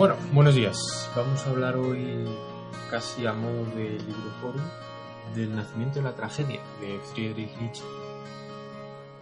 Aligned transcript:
Bueno, 0.00 0.16
buenos 0.32 0.54
días. 0.54 1.10
Vamos 1.14 1.46
a 1.46 1.50
hablar 1.50 1.76
hoy 1.76 2.24
casi 2.90 3.26
a 3.26 3.34
modo 3.34 3.66
de 3.76 3.98
libro 3.98 4.30
forum 4.40 4.62
del 5.34 5.54
nacimiento 5.54 5.98
de 5.98 6.04
la 6.06 6.14
tragedia 6.14 6.58
de 6.80 6.98
Friedrich 7.12 7.54
Nietzsche. 7.58 7.84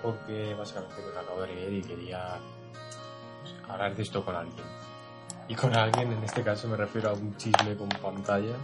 Porque 0.01 0.55
básicamente 0.55 0.95
me 1.05 1.13
lo 1.13 1.19
acabo 1.19 1.41
de 1.41 1.49
leer 1.49 1.73
y 1.73 1.83
quería 1.83 2.39
pues, 3.43 3.57
hablar 3.69 3.97
de 3.97 4.05
esto 4.05 4.25
con 4.25 4.37
alguien. 4.37 4.65
Y 5.49 5.57
con 5.57 5.75
alguien, 5.75 6.13
en 6.13 6.23
este 6.23 6.45
caso 6.45 6.69
me 6.69 6.77
refiero 6.77 7.11
a 7.11 7.15
un 7.15 7.37
chisme 7.37 7.77
con 7.77 7.89
pantalla. 7.89 8.55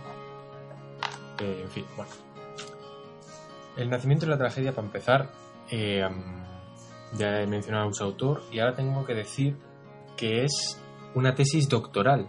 Eh, 1.41 1.62
en 1.64 1.69
fin, 1.69 1.84
bueno. 1.96 2.12
El 3.77 3.91
nacimiento 3.91 4.27
de 4.27 4.31
la 4.31 4.38
tragedia, 4.38 4.72
para 4.72 4.86
empezar, 4.86 5.33
eh, 5.69 6.08
ya 7.14 7.41
he 7.41 7.47
mencionado 7.48 7.88
a 7.88 7.92
su 7.92 8.05
autor 8.05 8.44
y 8.53 8.60
ahora 8.60 8.77
tengo 8.77 9.05
que 9.05 9.14
decir 9.14 9.56
que 10.16 10.44
es 10.44 10.78
una 11.14 11.34
tesis 11.34 11.68
doctoral. 11.68 12.28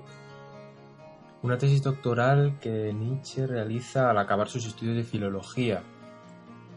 Una 1.42 1.58
tesis 1.58 1.82
doctoral 1.82 2.60
que 2.60 2.94
Nietzsche 2.94 3.46
realiza 3.46 4.10
al 4.10 4.18
acabar 4.18 4.48
sus 4.48 4.66
estudios 4.66 4.96
de 4.96 5.04
filología. 5.04 5.84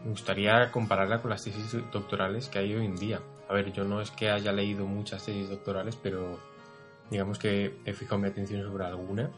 Me 0.03 0.11
gustaría 0.11 0.71
compararla 0.71 1.21
con 1.21 1.31
las 1.31 1.43
tesis 1.43 1.75
doctorales 1.91 2.49
que 2.49 2.59
hay 2.59 2.73
hoy 2.73 2.85
en 2.85 2.95
día. 2.95 3.21
A 3.47 3.53
ver, 3.53 3.71
yo 3.71 3.83
no 3.83 4.01
es 4.01 4.11
que 4.11 4.29
haya 4.29 4.51
leído 4.51 4.85
muchas 4.85 5.25
tesis 5.25 5.49
doctorales, 5.49 5.95
pero 5.95 6.39
digamos 7.09 7.39
que 7.39 7.79
he 7.85 7.93
fijado 7.93 8.19
mi 8.19 8.27
atención 8.27 8.63
sobre 8.63 8.85
alguna. 8.85 9.31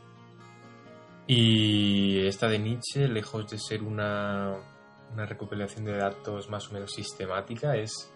Y 1.28 2.26
esta 2.26 2.50
de 2.50 2.60
Nietzsche, 2.60 3.08
lejos 3.08 3.50
de 3.50 3.58
ser 3.58 3.84
una, 3.84 4.54
una 5.14 5.26
recopilación 5.26 5.86
de 5.86 5.96
datos 5.96 6.50
más 6.50 6.70
o 6.70 6.74
menos 6.74 6.92
sistemática, 6.92 7.76
es, 7.76 8.12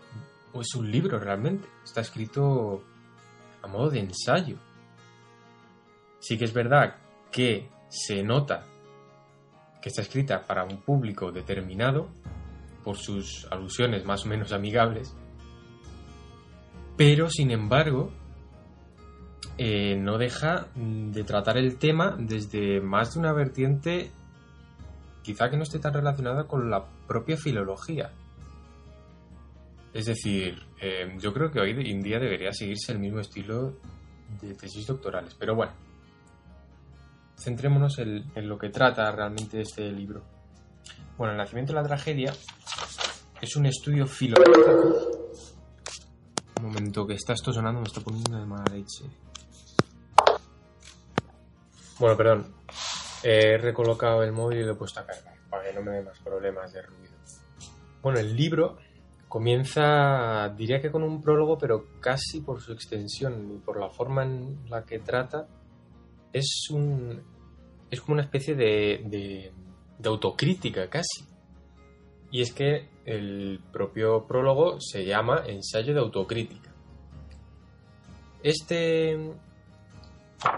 es 0.54 0.76
un 0.76 0.92
libro 0.92 1.18
realmente. 1.18 1.68
Está 1.84 2.02
escrito 2.02 2.84
a 3.66 3.68
modo 3.68 3.90
de 3.90 4.00
ensayo. 4.00 4.58
Sí 6.20 6.38
que 6.38 6.46
es 6.46 6.54
verdad 6.54 6.98
que 7.32 7.70
se 7.90 8.24
nota 8.24 8.64
que 9.82 9.90
está 9.90 10.02
escrita 10.02 10.46
para 10.46 10.64
un 10.64 10.82
público 10.82 11.32
determinado, 11.32 12.10
por 12.84 12.98
sus 12.98 13.48
alusiones 13.52 14.06
más 14.06 14.26
o 14.26 14.30
menos 14.30 14.52
amigables, 14.52 15.16
pero 16.96 17.30
sin 17.30 17.52
embargo 17.52 18.12
eh, 19.58 19.96
no 19.96 20.18
deja 20.18 20.68
de 20.76 21.24
tratar 21.24 21.58
el 21.58 21.78
tema 21.78 22.16
desde 22.18 22.82
más 22.82 23.14
de 23.14 23.20
una 23.20 23.34
vertiente 23.34 24.12
quizá 25.24 25.50
que 25.50 25.58
no 25.58 25.64
esté 25.64 25.80
tan 25.80 25.94
relacionada 25.94 26.46
con 26.46 26.70
la 26.70 26.86
propia 27.08 27.38
filología. 27.38 28.12
Es 29.96 30.08
decir, 30.08 30.62
eh, 30.82 31.16
yo 31.20 31.32
creo 31.32 31.50
que 31.50 31.62
hoy 31.62 31.72
en 31.90 32.02
día 32.02 32.20
debería 32.20 32.52
seguirse 32.52 32.92
el 32.92 33.00
mismo 33.00 33.22
estilo 33.22 33.78
de 34.42 34.54
tesis 34.54 34.86
doctorales. 34.86 35.34
Pero 35.36 35.56
bueno, 35.56 35.72
centrémonos 37.38 37.98
en, 38.00 38.26
lo 38.46 38.58
que 38.58 38.68
trata 38.72 39.10
realmente 39.14 39.62
este 39.62 39.90
libro. 39.94 40.22
Bueno, 41.18 41.32
El 41.32 41.38
nacimiento 41.38 41.72
de 41.72 41.82
la 41.82 41.88
tragedia 41.88 42.34
es 43.40 43.56
un 43.56 43.68
estudio 43.68 44.06
filológico. 44.06 45.32
Un 46.60 46.66
momento 46.66 47.08
que 47.08 47.14
está 47.14 47.32
esto 47.32 47.54
sonando, 47.54 47.80
me 47.80 47.88
está 47.88 48.02
poniendo 48.02 48.38
de 48.38 48.46
mala 48.46 48.66
leche. 48.74 49.06
Bueno, 52.00 52.18
perdón. 52.18 52.54
He 53.24 53.58
recolocado 53.58 54.24
el 54.24 54.34
móvil 54.34 54.60
y 54.60 54.64
lo 54.64 54.74
he 54.74 54.76
puesto 54.76 55.00
a 55.00 55.06
cargar 55.06 55.38
para 55.50 55.64
que 55.64 55.74
no 55.74 55.82
me 55.82 55.92
dé 55.92 56.02
más 56.04 56.20
problemas 56.20 56.74
de 56.74 56.82
ruido. 56.82 57.14
Bueno, 58.02 58.20
el 58.20 58.36
libro 58.36 58.78
Comienza, 59.28 60.54
diría 60.56 60.82
que 60.82 60.92
con 60.92 61.04
un 61.04 61.22
prólogo, 61.22 61.58
pero 61.58 61.86
casi 62.00 62.42
por 62.42 62.62
su 62.62 62.72
extensión 62.72 63.52
y 63.56 63.58
por 63.58 63.80
la 63.80 63.90
forma 63.90 64.24
en 64.24 64.70
la 64.70 64.86
que 64.86 65.00
trata, 65.00 65.48
es 66.32 66.70
un 66.70 67.22
es 67.90 68.02
como 68.02 68.14
una 68.14 68.24
especie 68.24 68.56
de, 68.56 69.02
de, 69.06 70.08
autocrítica 70.08 70.90
casi. 70.90 71.26
Y 72.32 72.42
es 72.42 72.52
que 72.52 72.90
el 73.06 73.62
propio 73.72 74.26
prólogo 74.28 74.80
se 74.82 75.06
llama 75.06 75.44
ensayo 75.48 75.94
de 75.94 76.00
autocrítica. 76.00 76.74
Este, 78.44 79.18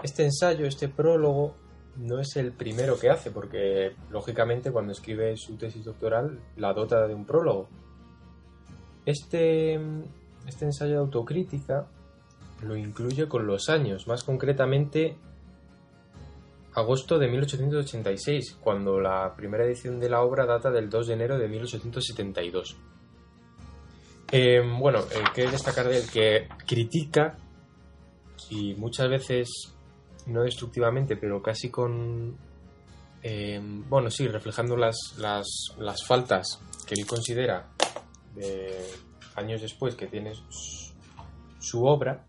este 0.02 0.24
ensayo, 0.24 0.66
este 0.66 0.88
prólogo, 0.88 1.54
no 1.96 2.20
es 2.20 2.36
el 2.36 2.52
primero 2.52 2.98
que 2.98 3.10
hace, 3.10 3.30
porque 3.30 3.94
lógicamente 4.10 4.72
cuando 4.72 4.92
escribe 4.92 5.36
su 5.36 5.56
tesis 5.56 5.84
doctoral 5.84 6.40
la 6.56 6.72
dota 6.72 7.06
de 7.06 7.14
un 7.14 7.24
prólogo 7.24 7.68
este, 9.08 9.80
este 10.46 10.66
ensayo 10.66 10.92
de 10.92 10.98
autocrítica 10.98 11.86
lo 12.60 12.76
incluye 12.76 13.26
con 13.26 13.46
los 13.46 13.70
años, 13.70 14.06
más 14.06 14.22
concretamente 14.22 15.16
agosto 16.74 17.18
de 17.18 17.28
1886, 17.28 18.58
cuando 18.60 19.00
la 19.00 19.34
primera 19.34 19.64
edición 19.64 19.98
de 19.98 20.10
la 20.10 20.20
obra 20.20 20.44
data 20.44 20.70
del 20.70 20.90
2 20.90 21.06
de 21.06 21.14
enero 21.14 21.38
de 21.38 21.48
1872. 21.48 22.76
Eh, 24.30 24.60
bueno, 24.78 24.98
el 24.98 25.32
que 25.32 25.50
destacar 25.50 25.88
del 25.88 26.06
que 26.10 26.46
critica, 26.66 27.38
y 28.50 28.74
muchas 28.74 29.08
veces 29.08 29.48
no 30.26 30.42
destructivamente, 30.42 31.16
pero 31.16 31.40
casi 31.42 31.70
con. 31.70 32.36
Eh, 33.22 33.58
bueno, 33.88 34.10
sí, 34.10 34.28
reflejando 34.28 34.76
las, 34.76 35.14
las, 35.16 35.46
las 35.78 36.04
faltas 36.06 36.60
que 36.86 36.94
él 36.94 37.06
considera 37.06 37.68
años 39.34 39.62
después 39.62 39.94
que 39.94 40.06
tiene 40.06 40.32
su 41.58 41.84
obra 41.84 42.26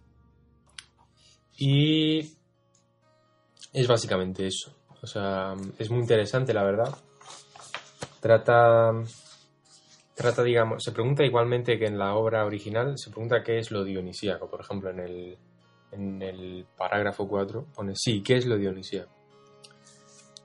y 1.57 2.19
es 3.73 3.87
básicamente 3.87 4.47
eso. 4.47 4.73
O 5.01 5.07
sea, 5.07 5.55
es 5.77 5.89
muy 5.89 5.99
interesante, 5.99 6.53
la 6.53 6.63
verdad. 6.63 6.95
Trata, 8.21 8.91
trata, 10.15 10.43
digamos, 10.43 10.83
se 10.83 10.91
pregunta 10.91 11.23
igualmente 11.23 11.77
que 11.77 11.85
en 11.85 11.97
la 11.97 12.15
obra 12.15 12.45
original, 12.45 12.97
se 12.97 13.09
pregunta 13.09 13.43
qué 13.43 13.59
es 13.59 13.71
lo 13.71 13.83
dionisíaco. 13.83 14.49
Por 14.49 14.61
ejemplo, 14.61 14.89
en 14.89 14.99
el, 14.99 15.37
en 15.91 16.21
el 16.21 16.65
parágrafo 16.77 17.27
4 17.27 17.67
pone, 17.75 17.93
sí, 17.95 18.21
¿qué 18.23 18.37
es 18.37 18.45
lo 18.45 18.57
dionisíaco? 18.57 19.18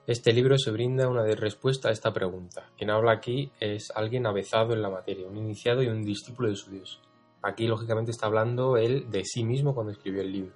Este 0.06 0.34
libro 0.34 0.59
se 0.59 0.70
brinda 0.70 1.09
una 1.09 1.25
respuesta 1.25 1.88
a 1.88 1.92
esta 1.92 2.12
pregunta. 2.12 2.69
Quien 2.76 2.91
habla 2.91 3.12
aquí 3.12 3.50
es 3.59 3.91
alguien 3.94 4.26
avezado 4.26 4.75
en 4.75 4.82
la 4.82 4.91
materia, 4.91 5.26
un 5.26 5.38
iniciado 5.38 5.82
y 5.82 5.87
un 5.87 6.04
discípulo 6.04 6.50
de 6.50 6.56
su 6.56 6.70
Dios. 6.70 7.00
Aquí, 7.42 7.66
lógicamente, 7.66 8.10
está 8.10 8.26
hablando 8.26 8.76
él 8.76 9.10
de 9.10 9.25
sí 9.25 9.44
mismo 9.44 9.75
cuando 9.75 9.93
escribió 9.93 10.20
el 10.20 10.32
libro. 10.32 10.54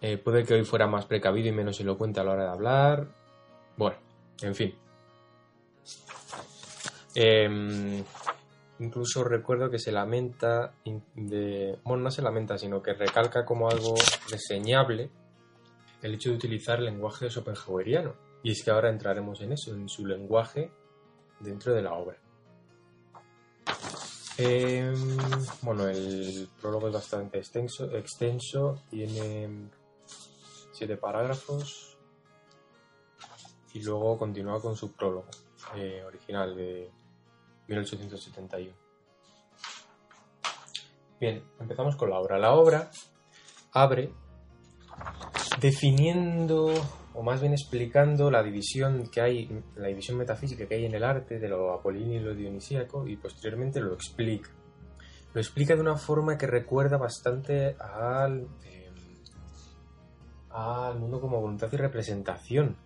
Eh, 0.00 0.18
puede 0.18 0.44
que 0.44 0.54
hoy 0.54 0.64
fuera 0.64 0.86
más 0.86 1.06
precavido 1.06 1.48
y 1.48 1.52
menos 1.52 1.80
elocuente 1.80 2.20
a 2.20 2.24
la 2.24 2.32
hora 2.32 2.44
de 2.44 2.50
hablar. 2.50 3.08
Bueno, 3.76 3.96
en 4.42 4.54
fin. 4.54 4.74
Em, 7.12 8.04
incluso 8.78 9.24
recuerdo 9.24 9.68
que 9.68 9.80
se 9.80 9.90
lamenta 9.90 10.74
de. 11.14 11.76
Bueno, 11.82 12.04
no 12.04 12.10
se 12.12 12.22
lamenta, 12.22 12.56
sino 12.56 12.82
que 12.82 12.92
recalca 12.92 13.44
como 13.44 13.68
algo 13.68 13.94
reseñable 14.30 15.10
el 16.02 16.14
hecho 16.14 16.30
de 16.30 16.36
utilizar 16.36 16.80
lenguaje 16.80 17.30
schopenhaueriano. 17.30 18.14
Y 18.42 18.52
es 18.52 18.62
que 18.62 18.70
ahora 18.70 18.90
entraremos 18.90 19.40
en 19.40 19.52
eso, 19.52 19.74
en 19.74 19.88
su 19.88 20.06
lenguaje 20.06 20.70
dentro 21.40 21.74
de 21.74 21.82
la 21.82 21.94
obra. 21.94 22.16
Em, 24.38 25.16
bueno, 25.62 25.88
el 25.88 26.48
prólogo 26.60 26.88
es 26.88 26.94
bastante 26.94 27.38
extenso, 27.38 27.90
extenso 27.96 28.82
tiene 28.90 29.70
siete 30.72 30.98
parágrafos 30.98 31.96
y 33.72 33.82
luego 33.82 34.18
continúa 34.18 34.60
con 34.60 34.76
su 34.76 34.92
prólogo 34.92 35.28
eh, 35.74 36.04
original 36.06 36.54
de 36.54 36.90
1871. 37.68 38.72
Bien, 41.18 41.42
empezamos 41.58 41.96
con 41.96 42.10
la 42.10 42.18
obra. 42.18 42.38
La 42.38 42.52
obra 42.52 42.90
abre 43.72 44.12
definiendo 45.60 46.72
o 47.14 47.22
más 47.22 47.40
bien 47.40 47.52
explicando 47.52 48.30
la 48.30 48.42
división 48.42 49.08
que 49.08 49.22
hay, 49.22 49.62
la 49.76 49.88
división 49.88 50.18
metafísica 50.18 50.66
que 50.66 50.74
hay 50.74 50.84
en 50.84 50.94
el 50.94 51.02
arte 51.02 51.38
de 51.38 51.48
lo 51.48 51.72
apolíneo 51.72 52.20
y 52.20 52.24
lo 52.24 52.34
dionisíaco 52.34 53.06
y 53.06 53.16
posteriormente 53.16 53.80
lo 53.80 53.94
explica. 53.94 54.50
Lo 55.32 55.40
explica 55.40 55.74
de 55.74 55.80
una 55.80 55.96
forma 55.96 56.36
que 56.36 56.46
recuerda 56.46 56.98
bastante 56.98 57.74
al, 57.80 58.46
eh, 58.64 58.90
al 60.50 60.98
mundo 60.98 61.20
como 61.20 61.40
voluntad 61.40 61.68
y 61.72 61.76
representación. 61.76 62.76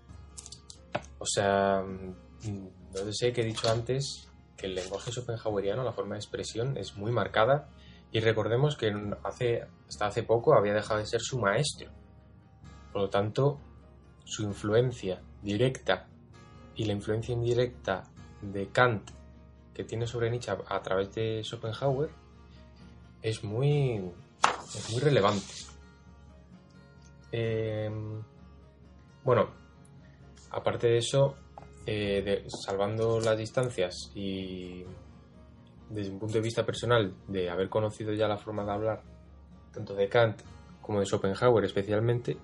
O 1.19 1.27
sea, 1.27 1.83
no 1.83 3.13
sé 3.13 3.33
que 3.33 3.41
he 3.41 3.45
dicho 3.45 3.69
antes 3.69 4.29
que 4.57 4.67
el 4.67 4.77
lenguaje 4.77 5.11
schopenhaueriano, 5.11 5.83
la 5.83 5.93
forma 5.93 6.15
de 6.15 6.21
expresión, 6.21 6.77
es 6.77 6.97
muy 6.97 7.11
marcada 7.11 7.69
y 8.13 8.21
recordemos 8.21 8.77
que 8.77 8.93
hace, 9.25 9.67
hasta 9.89 10.07
hace 10.07 10.23
poco 10.23 10.55
había 10.55 10.75
dejado 10.75 11.01
de 11.01 11.07
ser 11.07 11.21
su 11.21 11.39
maestro. 11.39 12.00
Por 12.93 13.03
lo 13.03 13.11
tanto, 13.11 13.59
su 14.25 14.43
influencia 14.43 15.21
directa 15.43 16.09
y 16.75 16.85
la 16.85 16.93
influencia 16.93 17.33
indirecta 17.33 18.05
de 18.43 18.69
Kant 18.69 19.11
que 19.75 19.85
tiene 19.85 20.07
sobre 20.07 20.31
Nietzsche 20.31 20.51
a, 20.51 20.83
través 20.83 21.15
de 21.15 21.43
Schopenhauer 21.45 22.11
es 23.23 23.45
muy, 23.45 24.01
es 24.75 24.91
muy 24.93 25.01
relevante. 25.01 25.55
Em, 27.33 28.23
bueno, 29.25 29.51
aparte 30.51 30.89
de 30.89 30.99
eso, 30.99 31.37
eh, 31.87 32.45
salvando 32.65 33.21
las 33.21 33.39
distancias 33.39 34.11
y 34.15 34.85
desde 35.89 36.11
un 36.11 36.19
punto 36.19 36.35
de 36.35 36.41
vista 36.41 36.65
personal 36.65 37.15
de 37.29 37.51
haber 37.51 37.69
conocido 37.69 38.13
ya 38.13 38.29
la 38.29 38.37
forma 38.37 38.65
de 38.65 38.73
hablar 38.73 39.03
tanto 39.73 39.95
de 39.95 40.09
Kant 40.09 40.41
como 40.81 41.01
de 41.01 41.07
Schopenhauer 41.07 41.65
especialmente, 41.65 42.37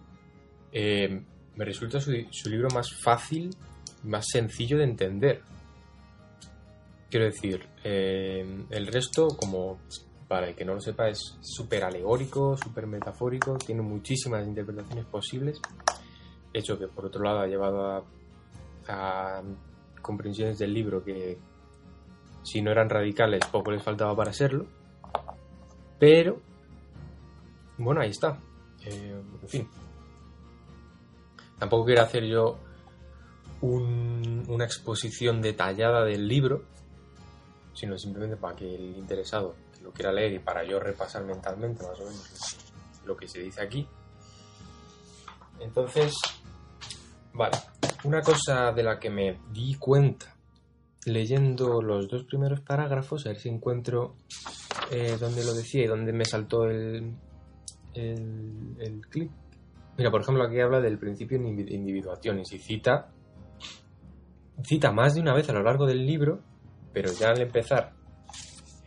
eh, 0.78 1.22
me 1.56 1.64
resulta 1.64 1.98
su, 2.02 2.10
libro 2.50 2.68
más 2.68 2.92
fácil, 3.02 3.48
más 4.02 4.26
sencillo 4.30 4.76
de 4.76 4.84
entender. 4.84 5.40
Quiero 7.08 7.24
decir, 7.24 7.66
eh, 7.82 8.44
el 8.68 8.86
resto, 8.86 9.28
como 9.28 9.78
para 10.28 10.48
el 10.48 10.54
que 10.54 10.66
no 10.66 10.74
lo 10.74 10.80
sepa, 10.82 11.08
es 11.08 11.38
súper 11.40 11.82
alegórico, 11.82 12.58
súper 12.58 12.86
metafórico, 12.86 13.56
tiene 13.56 13.80
muchísimas 13.80 14.46
interpretaciones 14.46 15.06
posibles, 15.06 15.62
hecho 16.52 16.78
que 16.78 16.88
por 16.88 17.06
otro 17.06 17.24
lado 17.24 17.38
ha 17.38 17.46
llevado 17.46 18.04
a, 18.88 19.42
comprensiones 20.02 20.58
del 20.58 20.74
libro 20.74 21.02
que 21.02 21.38
si 22.42 22.60
no 22.60 22.70
eran 22.70 22.90
radicales 22.90 23.40
poco 23.50 23.70
les 23.70 23.82
faltaba 23.82 24.14
para 24.14 24.34
serlo, 24.34 24.66
pero 25.98 26.38
bueno, 27.78 28.02
ahí 28.02 28.10
está. 28.10 28.38
Eh, 28.84 29.20
en 29.42 29.48
fin, 29.48 29.68
Tampoco 31.58 31.86
quiero 31.86 32.02
hacer 32.02 32.24
yo 32.24 32.58
una 33.62 34.64
exposición 34.64 35.40
detallada 35.40 36.04
del 36.04 36.28
libro, 36.28 36.64
sino 37.72 37.96
simplemente 37.98 38.36
para 38.36 38.54
que 38.54 38.74
el 38.74 38.96
interesado 38.96 39.54
lo 39.82 39.92
quiera 39.92 40.12
leer 40.12 40.32
y 40.32 40.38
para 40.38 40.64
yo 40.64 40.78
repasar 40.78 41.24
mentalmente 41.24 41.86
más 41.86 41.98
o 42.00 42.04
menos 42.04 42.56
lo 43.04 43.16
que 43.16 43.28
se 43.28 43.40
dice 43.40 43.62
aquí. 43.62 43.88
Entonces, 45.60 46.14
vale, 47.32 47.56
una 48.04 48.20
cosa 48.20 48.72
de 48.72 48.82
la 48.82 48.98
que 48.98 49.10
me 49.10 49.40
di 49.52 49.74
cuenta 49.76 50.34
leyendo 51.06 51.80
los 51.80 52.08
dos 52.08 52.24
primeros 52.24 52.60
parágrafos, 52.60 53.24
a 53.24 53.30
ver 53.30 53.38
si 53.38 53.48
encuentro 53.48 54.16
eh, 54.90 55.16
donde 55.18 55.44
lo 55.44 55.54
decía 55.54 55.84
y 55.84 55.86
donde 55.86 56.12
me 56.12 56.24
saltó 56.24 56.64
el, 56.64 57.14
el, 57.94 58.76
el 58.80 59.00
clip 59.08 59.30
Mira, 59.98 60.10
por 60.10 60.20
ejemplo, 60.20 60.44
aquí 60.44 60.60
habla 60.60 60.80
del 60.80 60.98
principio 60.98 61.38
de 61.38 61.48
individuaciones 61.48 62.52
y 62.52 62.58
cita, 62.58 63.12
cita 64.62 64.92
más 64.92 65.14
de 65.14 65.20
una 65.20 65.34
vez 65.34 65.48
a 65.48 65.52
lo 65.52 65.62
largo 65.62 65.86
del 65.86 66.04
libro, 66.04 66.40
pero 66.92 67.10
ya 67.12 67.30
al 67.30 67.40
empezar 67.40 67.92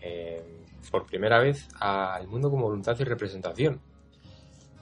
eh, 0.02 0.64
por 0.92 1.06
primera 1.06 1.40
vez 1.40 1.68
al 1.80 2.28
mundo 2.28 2.50
como 2.50 2.66
voluntad 2.66 2.96
y 3.00 3.04
representación. 3.04 3.82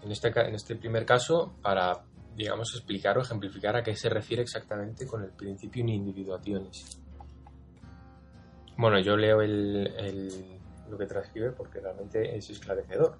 En 0.03 0.11
este, 0.11 0.27
en 0.27 0.55
este 0.55 0.75
primer 0.75 1.05
caso, 1.05 1.55
para, 1.61 2.03
digamos, 2.35 2.73
explicar 2.75 3.17
o 3.17 3.21
ejemplificar 3.21 3.75
a 3.75 3.83
qué 3.83 3.95
se 3.95 4.09
refiere 4.09 4.43
exactamente 4.43 5.07
con 5.07 5.23
el 5.23 5.31
principio 5.31 5.85
de 5.85 5.91
individuaciones. 5.91 7.01
Bueno, 8.77 8.99
yo 8.99 9.17
leo 9.17 9.39
lo 9.41 10.97
que 10.97 11.05
transcribe 11.05 11.51
porque 11.51 11.79
realmente 11.79 12.37
es 12.37 12.49
esclarecedor. 12.49 13.17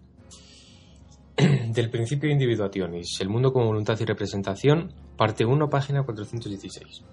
del 1.74 1.92
principio 1.92 2.30
de 2.30 2.34
individuationis, 2.34 3.22
el 3.22 3.30
mundo 3.30 3.54
como 3.54 3.68
voluntad 3.68 3.96
y 4.00 4.06
representación, 4.06 4.92
parte 5.16 5.46
1, 5.46 5.70
página 5.70 6.02
416. 6.02 7.04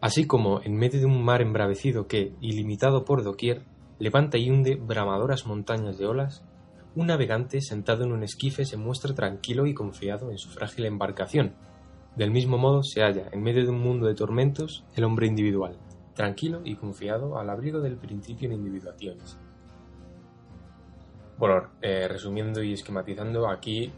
Así 0.00 0.26
como 0.28 0.60
en 0.62 0.76
medio 0.76 1.00
de 1.00 1.06
un 1.06 1.24
mar 1.24 1.42
embravecido 1.42 2.06
que, 2.06 2.34
ilimitado 2.40 3.04
por 3.04 3.24
doquier, 3.24 3.64
levanta 3.98 4.38
y 4.38 4.48
hunde 4.48 4.76
bramadoras 4.76 5.44
montañas 5.44 5.98
de 5.98 6.06
olas, 6.06 6.44
un 6.94 7.08
navegante 7.08 7.60
sentado 7.60 8.04
en 8.04 8.12
un 8.12 8.22
esquife 8.22 8.64
se 8.64 8.76
muestra 8.76 9.12
tranquilo 9.12 9.66
y 9.66 9.74
confiado 9.74 10.30
en 10.30 10.38
su 10.38 10.48
frágil 10.48 10.86
embarcación. 10.86 11.56
Del 12.14 12.30
mismo 12.30 12.58
modo 12.58 12.84
se 12.84 13.00
halla, 13.00 13.28
en 13.32 13.42
medio 13.42 13.64
de 13.64 13.70
un 13.70 13.80
mundo 13.80 14.06
de 14.06 14.14
tormentos, 14.14 14.84
el 14.94 15.02
hombre 15.02 15.26
individual, 15.26 15.76
tranquilo 16.14 16.60
y 16.64 16.76
confiado 16.76 17.40
al 17.40 17.50
abrigo 17.50 17.80
del 17.80 17.96
principio 17.96 18.48
de 18.48 18.54
individuaciones 18.54 19.36
bueno, 21.38 21.70
eh, 21.82 22.08
resumiendo 22.08 22.62
y 22.62 22.72
esquematizando, 22.72 23.48
aquí 23.48 23.92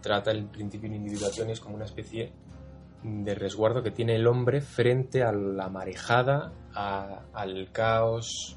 trata 0.00 0.30
el 0.30 0.46
principio 0.46 0.90
de 0.90 0.96
individuaciones 0.96 1.60
como 1.60 1.76
una 1.76 1.84
especie 1.84 2.32
de 3.02 3.34
resguardo 3.34 3.82
que 3.82 3.90
tiene 3.90 4.16
el 4.16 4.26
hombre 4.26 4.60
frente 4.60 5.22
a 5.22 5.32
la 5.32 5.68
marejada, 5.68 6.52
al 6.74 7.70
caos 7.72 8.56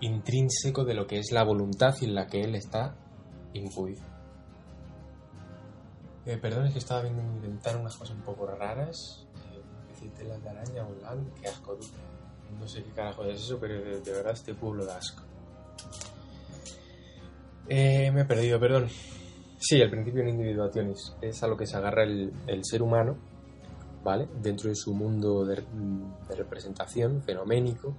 intrínseco 0.00 0.84
de 0.84 0.94
lo 0.94 1.06
que 1.06 1.18
es 1.18 1.30
la 1.32 1.44
voluntad 1.44 1.94
y 2.00 2.06
en 2.06 2.14
la 2.14 2.26
que 2.26 2.42
él 2.42 2.54
está 2.54 2.96
imbuido. 3.52 4.02
Eh, 6.26 6.36
perdón, 6.36 6.66
es 6.66 6.72
que 6.72 6.78
estaba 6.78 7.02
viendo 7.02 7.22
inventar 7.22 7.76
unas 7.76 7.96
cosas 7.96 8.16
un 8.16 8.22
poco 8.22 8.46
raras. 8.46 9.26
Eh, 10.02 10.10
telas 10.16 10.42
de 10.42 10.48
araña 10.48 10.86
o 10.86 10.94
lan, 11.00 11.30
qué 11.40 11.48
asco. 11.48 11.78
No 12.58 12.66
sé 12.66 12.82
qué 12.84 12.90
carajo 12.90 13.24
es 13.24 13.40
eso, 13.40 13.58
pero 13.60 13.74
de, 13.74 14.00
de 14.00 14.12
verdad 14.12 14.32
este 14.32 14.54
pueblo 14.54 14.84
de 14.84 14.92
asco. 14.92 15.22
Eh, 17.68 18.10
me 18.12 18.22
he 18.22 18.24
perdido, 18.24 18.58
perdón. 18.58 18.88
Sí, 19.58 19.80
el 19.80 19.90
principio 19.90 20.24
de 20.24 20.30
individuaciones 20.30 21.16
es 21.20 21.40
a 21.42 21.46
lo 21.46 21.56
que 21.56 21.66
se 21.66 21.76
agarra 21.76 22.02
el, 22.02 22.64
ser 22.64 22.82
humano, 22.82 23.16
¿vale? 24.02 24.28
Dentro 24.40 24.68
de 24.68 24.74
su 24.74 24.92
mundo 24.92 25.44
de, 25.44 25.62
representación 26.36 27.22
fenoménico, 27.22 27.96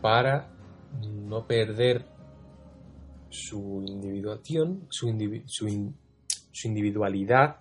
para 0.00 0.50
no 1.00 1.46
perder 1.46 2.06
su 3.30 3.84
individuación, 3.86 4.86
su, 4.90 5.06
su, 5.46 6.68
individualidad, 6.68 7.60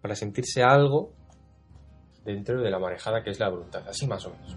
para 0.00 0.16
sentirse 0.16 0.64
algo 0.64 1.12
dentro 2.24 2.60
de 2.60 2.70
la 2.70 2.80
marejada 2.80 3.22
que 3.22 3.30
es 3.30 3.38
la 3.38 3.50
voluntad, 3.50 3.86
así 3.88 4.08
más 4.08 4.26
o 4.26 4.30
menos. 4.30 4.56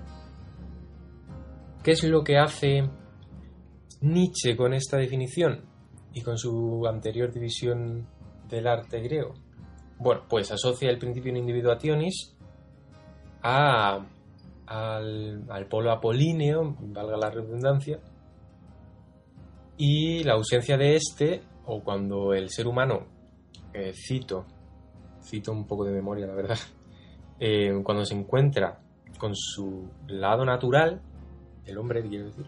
¿Qué 1.84 1.92
es 1.92 2.04
lo 2.04 2.24
que 2.24 2.40
hace 2.40 2.90
Nietzsche 4.02 4.58
con 4.58 4.74
esta 4.74 4.98
definición? 4.98 5.75
Y 6.16 6.22
con 6.22 6.38
su 6.38 6.88
anterior 6.88 7.32
división 7.32 8.08
del 8.50 8.66
arte 8.66 9.02
griego? 9.02 9.36
Bueno, 10.00 10.24
pues 10.28 10.52
asocia 10.52 10.90
el 10.90 10.98
principio 10.98 11.32
de 11.32 11.40
individuationis 11.40 12.36
a, 13.44 14.00
al, 14.66 15.68
polo 15.70 15.92
apolíneo, 15.92 16.76
valga 16.80 17.18
la 17.18 17.30
redundancia, 17.30 18.00
y 19.78 20.24
la 20.24 20.34
ausencia 20.34 20.78
de 20.78 20.96
este, 20.96 21.44
o 21.66 21.84
cuando 21.84 22.34
el 22.34 22.50
ser 22.50 22.66
humano, 22.66 23.08
eh, 23.74 23.92
cito, 23.94 24.46
cito 25.22 25.52
un 25.52 25.68
poco 25.68 25.84
de 25.84 25.92
memoria, 25.92 26.28
la 26.28 26.36
verdad, 26.36 26.58
eh, 27.40 27.72
cuando 27.84 28.06
se 28.06 28.16
encuentra 28.16 28.80
con 29.18 29.36
su 29.36 29.90
lado 30.08 30.46
natural, 30.46 31.02
el 31.66 31.78
hombre, 31.78 32.08
quiero 32.08 32.26
decir, 32.28 32.46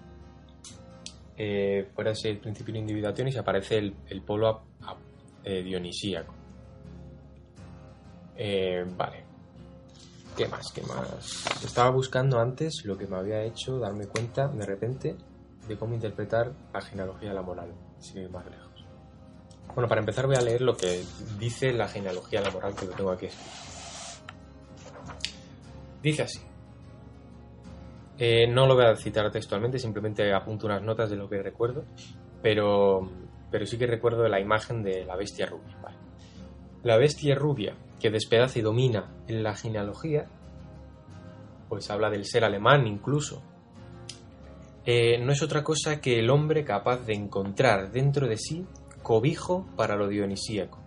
eh, 1.38 1.88
fuera 1.94 2.12
ese 2.12 2.34
principio 2.36 2.74
de 2.74 2.79
individuación 2.79 3.27
y 3.27 3.32
se 3.32 3.39
aparece 3.39 3.77
el, 3.77 4.22
polo 4.25 4.63
eh, 5.44 5.62
dionisíaco. 5.62 6.34
Eh, 8.36 8.84
vale. 8.96 9.24
¿Qué 10.36 10.48
más? 10.48 10.72
¿Qué 10.72 10.82
más? 10.82 11.63
Estaba 11.63 11.89
buscando 11.91 12.39
antes 12.39 12.86
lo 12.86 12.98
que 12.98 13.08
me 13.08 13.17
había 13.17 13.44
hecho 13.44 13.79
darme 13.79 14.08
cuenta 14.08 14.48
de 14.48 14.65
repente 14.65 15.15
de 15.67 15.77
cómo 15.77 15.96
interpretar 15.96 16.53
la 16.74 16.82
genealogía 16.82 17.29
de 17.29 17.36
la 17.36 17.41
moral, 17.41 17.74
sin 18.00 18.24
ir 18.24 18.29
más 18.29 18.46
lejos. 18.46 18.86
Bueno, 19.74 19.88
para 19.88 20.00
empezar 20.00 20.25
voy 20.25 20.36
a 20.36 20.41
leer 20.41 20.62
lo 20.62 20.75
que 20.75 21.03
dice 21.38 21.72
la 21.74 21.88
genealogía 21.88 22.39
de 22.39 22.46
la 22.46 22.51
moral 22.51 22.74
que 22.75 22.86
lo 22.86 22.91
tengo 22.94 23.12
aquí. 23.12 23.27
Dice 26.01 26.24
así. 26.24 26.47
Eh, 28.19 28.47
no 28.47 28.65
lo 28.65 28.75
voy 28.75 28.86
a 28.86 28.95
citar 28.95 29.31
textualmente, 29.31 29.77
simplemente 29.77 30.33
apunto 30.33 30.65
unas 30.65 30.81
notas 30.81 31.09
de 31.09 31.15
lo 31.15 31.29
que 31.29 31.41
recuerdo, 31.43 31.86
pero, 32.41 33.07
pero 33.51 33.65
sí 33.65 33.77
que 33.77 33.86
recuerdo 33.86 34.27
la 34.27 34.39
imagen 34.39 34.81
de 34.81 35.05
la 35.05 35.15
bestia 35.15 35.45
rubia. 35.45 35.77
La 36.83 36.97
bestia 36.97 37.36
rubia 37.36 37.75
que 38.00 38.09
despedaza 38.09 38.57
y 38.57 38.63
domina 38.63 39.12
en 39.27 39.43
la 39.43 39.55
genealogía, 39.55 40.27
pues 41.69 41.89
habla 41.91 42.09
del 42.09 42.25
ser 42.25 42.43
alemán 42.43 42.88
incluso, 42.88 43.43
eh, 44.86 45.19
no 45.19 45.33
es 45.33 45.43
otra 45.43 45.63
cosa 45.63 46.00
que 46.00 46.17
el 46.17 46.29
hombre 46.29 46.63
capaz 46.63 47.05
de 47.05 47.13
encontrar 47.13 47.91
dentro 47.91 48.27
de 48.27 48.38
sí 48.38 48.65
cobijo 49.03 49.67
para 49.75 49.95
lo 49.95 50.07
dionisíaco. 50.07 50.79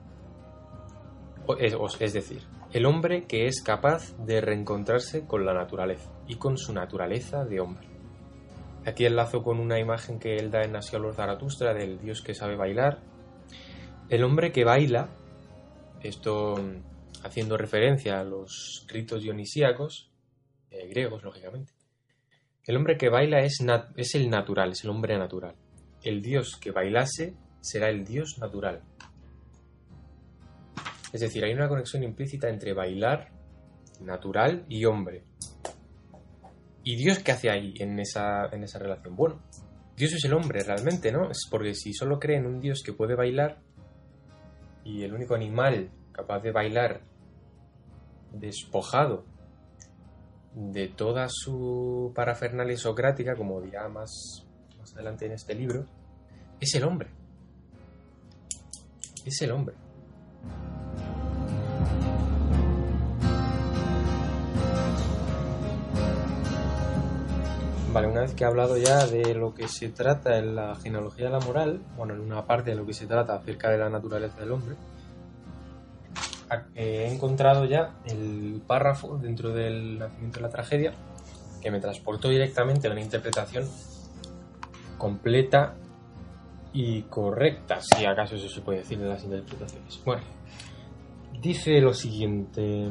es 1.59 2.13
decir, 2.13 2.43
el 2.73 2.87
hombre 2.87 3.25
que 3.27 3.47
es 3.47 3.63
capaz 3.63 4.17
de 4.25 4.41
reencontrarse 4.41 5.27
con 5.27 5.45
la 5.45 5.53
naturaleza 5.53 6.11
y 6.31 6.37
con 6.37 6.57
su 6.57 6.73
naturaleza 6.73 7.45
de 7.45 7.59
hombre. 7.59 7.89
Aquí 8.87 9.05
enlazo 9.05 9.43
con 9.43 9.59
una 9.59 9.81
imagen 9.81 10.21
que 10.21 10.37
él 10.37 10.53
da 10.53 10.63
en 10.63 10.77
Asiolor 10.77 11.13
Zaratustra 11.13 11.75
del 11.75 12.01
dios 12.01 12.23
que 12.23 12.35
sabe 12.35 12.55
bailar. 12.55 13.01
El 14.09 14.23
hombre 14.23 14.53
que 14.53 14.63
baila, 14.63 15.09
esto 16.03 16.55
haciendo 17.25 17.57
referencia 17.57 18.21
a 18.21 18.25
los 18.25 18.87
ritos 18.89 19.23
dionisíacos, 19.23 20.13
eh, 20.71 20.87
griegos, 20.87 21.25
lógicamente. 21.25 21.73
El 22.65 22.77
hombre 22.77 22.97
que 22.97 23.09
baila 23.09 23.41
es, 23.41 23.59
es 23.97 24.15
el 24.15 24.31
natural, 24.31 24.71
es 24.71 24.85
el 24.85 24.91
hombre 24.91 25.19
natural. 25.19 25.57
El 26.05 26.23
dios 26.23 26.57
que 26.61 26.71
bailase 26.71 27.35
será 27.61 27.91
el 27.91 28.05
dios 28.05 28.39
natural. 28.39 28.83
Es 31.13 31.23
decir, 31.23 31.45
hay 31.45 31.53
una 31.53 31.69
conexión 31.69 32.05
implícita 32.05 32.49
entre 32.49 32.73
bailar, 32.73 33.33
natural 34.01 34.65
y 34.69 34.85
hombre. 34.85 35.25
¿Y 36.83 36.97
Dios 36.97 37.19
qué 37.19 37.33
hace 37.33 37.51
ahí 37.51 37.75
en 37.79 37.99
esa, 37.99 38.47
en 38.53 38.65
esa 38.65 38.79
relación? 38.79 39.15
Bueno, 39.15 39.41
Dios 39.97 40.13
es 40.15 40.25
el 40.25 40.33
hombre 40.33 40.63
realmente, 40.63 41.13
¿no? 41.13 41.31
Es 41.31 41.47
porque 41.51 41.75
si 41.75 41.93
solo 41.93 42.19
cree 42.19 42.39
en 42.39 42.47
un 42.47 42.61
Dios 42.61 42.83
que 42.85 42.93
puede 42.93 43.15
bailar 43.15 43.61
y 44.85 45.03
el 45.03 45.13
único 45.13 45.35
animal 45.35 45.91
capaz 46.13 46.41
de 46.41 46.53
bailar 46.53 47.03
despojado 48.33 49.25
de 50.55 50.89
toda 50.89 51.29
su 51.29 52.13
parafernalia 52.15 52.77
socrática, 52.77 53.37
como 53.37 53.61
dirá 53.61 53.89
más, 53.89 54.47
más 54.79 54.95
adelante 54.95 55.27
en 55.27 55.33
este 55.33 55.55
libro, 55.55 55.87
es 56.61 56.75
el 56.75 56.85
hombre. 56.85 57.11
Es 59.25 59.43
el 59.43 59.53
hombre. 59.53 59.75
Vale, 67.93 68.07
una 68.07 68.21
vez 68.21 68.35
que 68.35 68.45
he 68.45 68.47
hablado 68.47 68.77
ya 68.77 69.05
de 69.05 69.35
lo 69.35 69.53
que 69.53 69.67
se 69.67 69.89
trata 69.89 70.39
en 70.39 70.55
la 70.55 70.77
genealogía 70.77 71.27
de 71.27 71.33
la 71.33 71.41
moral, 71.41 71.81
bueno, 71.97 72.15
en 72.15 72.21
una 72.21 72.47
parte 72.47 72.71
de 72.71 72.77
lo 72.77 72.87
que 72.87 72.93
se 72.93 73.07
trata 73.07 73.35
acerca 73.35 73.69
de 73.69 73.79
la 73.79 73.91
naturaleza 73.91 74.39
del 74.39 74.53
hombre, 74.53 74.77
he 76.77 77.13
encontrado 77.13 77.65
ya 77.65 77.97
el 78.07 78.63
párrafo 78.65 79.19
dentro 79.19 79.51
del 79.51 79.99
nacimiento 79.99 80.39
de 80.39 80.43
la 80.43 80.51
tragedia 80.51 80.93
que 81.61 81.71
me 81.73 81.81
transportó 81.81 82.29
directamente 82.29 82.87
a 82.87 82.93
una 82.93 83.01
interpretación 83.01 83.69
completa 84.97 85.75
y 86.73 87.03
correcta, 87.03 87.81
si 87.81 88.05
acaso 88.07 88.37
eso 88.37 88.49
se 88.49 88.61
puede 88.61 88.79
decir 88.79 88.99
de 89.01 89.09
las 89.09 89.25
interpretaciones. 89.25 90.01
Bueno, 90.05 90.23
dice 91.41 91.81
lo 91.81 91.93
siguiente. 91.93 92.89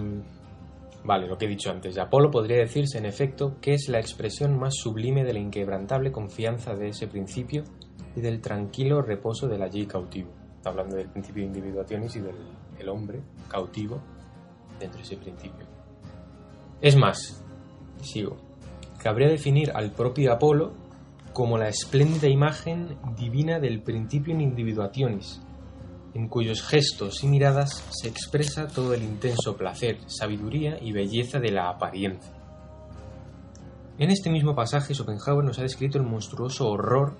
Vale, 1.09 1.25
lo 1.25 1.39
que 1.39 1.45
he 1.45 1.47
dicho 1.47 1.71
antes. 1.71 1.97
Apolo 1.97 2.29
podría 2.29 2.57
decirse, 2.57 2.99
en 2.99 3.07
efecto, 3.07 3.55
que 3.59 3.73
es 3.73 3.89
la 3.89 3.99
expresión 3.99 4.59
más 4.59 4.75
sublime 4.75 5.23
de 5.23 5.33
la 5.33 5.39
inquebrantable 5.39 6.11
confianza 6.11 6.75
de 6.75 6.89
ese 6.89 7.07
principio 7.07 7.63
y 8.15 8.21
del 8.21 8.41
tranquilo 8.41 9.01
reposo 9.01 9.47
del 9.47 9.63
allí 9.63 9.87
cautivo. 9.87 10.29
Está 10.57 10.69
hablando 10.69 10.97
del 10.97 11.09
principio 11.09 11.41
de 11.41 11.47
individuaciones 11.47 12.15
y 12.15 12.19
del 12.19 12.89
hombre 12.89 13.23
cautivo 13.47 13.99
dentro 14.79 14.99
de 14.99 15.03
ese 15.03 15.17
principio. 15.17 15.65
Es 16.79 16.95
más, 16.95 17.43
sigo, 18.03 18.37
cabría 18.99 19.29
definir 19.29 19.71
al 19.73 19.89
propio 19.89 20.31
Apolo 20.31 20.73
como 21.33 21.57
la 21.57 21.69
espléndida 21.69 22.27
imagen 22.27 22.99
divina 23.17 23.59
del 23.59 23.81
principio 23.81 24.31
in 24.35 24.41
individuationis, 24.41 25.41
en 26.13 26.27
cuyos 26.27 26.61
gestos 26.61 27.23
y 27.23 27.27
miradas 27.27 27.83
se 27.91 28.07
expresa 28.07 28.67
todo 28.67 28.93
el 28.93 29.03
intenso 29.03 29.55
placer, 29.55 29.99
sabiduría 30.07 30.77
y 30.81 30.91
belleza 30.91 31.39
de 31.39 31.51
la 31.51 31.69
apariencia. 31.69 32.33
En 33.97 34.09
este 34.11 34.29
mismo 34.29 34.55
pasaje 34.55 34.93
Schopenhauer 34.93 35.43
nos 35.43 35.59
ha 35.59 35.63
descrito 35.63 35.97
el 35.97 36.05
monstruoso 36.05 36.69
horror 36.69 37.17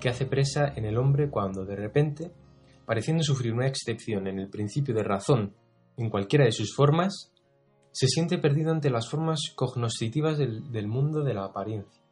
que 0.00 0.08
hace 0.08 0.26
presa 0.26 0.72
en 0.74 0.84
el 0.84 0.98
hombre 0.98 1.30
cuando, 1.30 1.64
de 1.64 1.76
repente, 1.76 2.32
pareciendo 2.84 3.22
sufrir 3.22 3.52
una 3.52 3.66
excepción 3.66 4.26
en 4.26 4.38
el 4.38 4.48
principio 4.48 4.94
de 4.94 5.04
razón 5.04 5.54
en 5.96 6.10
cualquiera 6.10 6.44
de 6.44 6.52
sus 6.52 6.74
formas, 6.74 7.32
se 7.92 8.06
siente 8.06 8.38
perdido 8.38 8.70
ante 8.70 8.90
las 8.90 9.08
formas 9.08 9.52
cognoscitivas 9.54 10.38
del, 10.38 10.86
mundo 10.86 11.22
de 11.22 11.34
la 11.34 11.44
apariencia. 11.44 12.02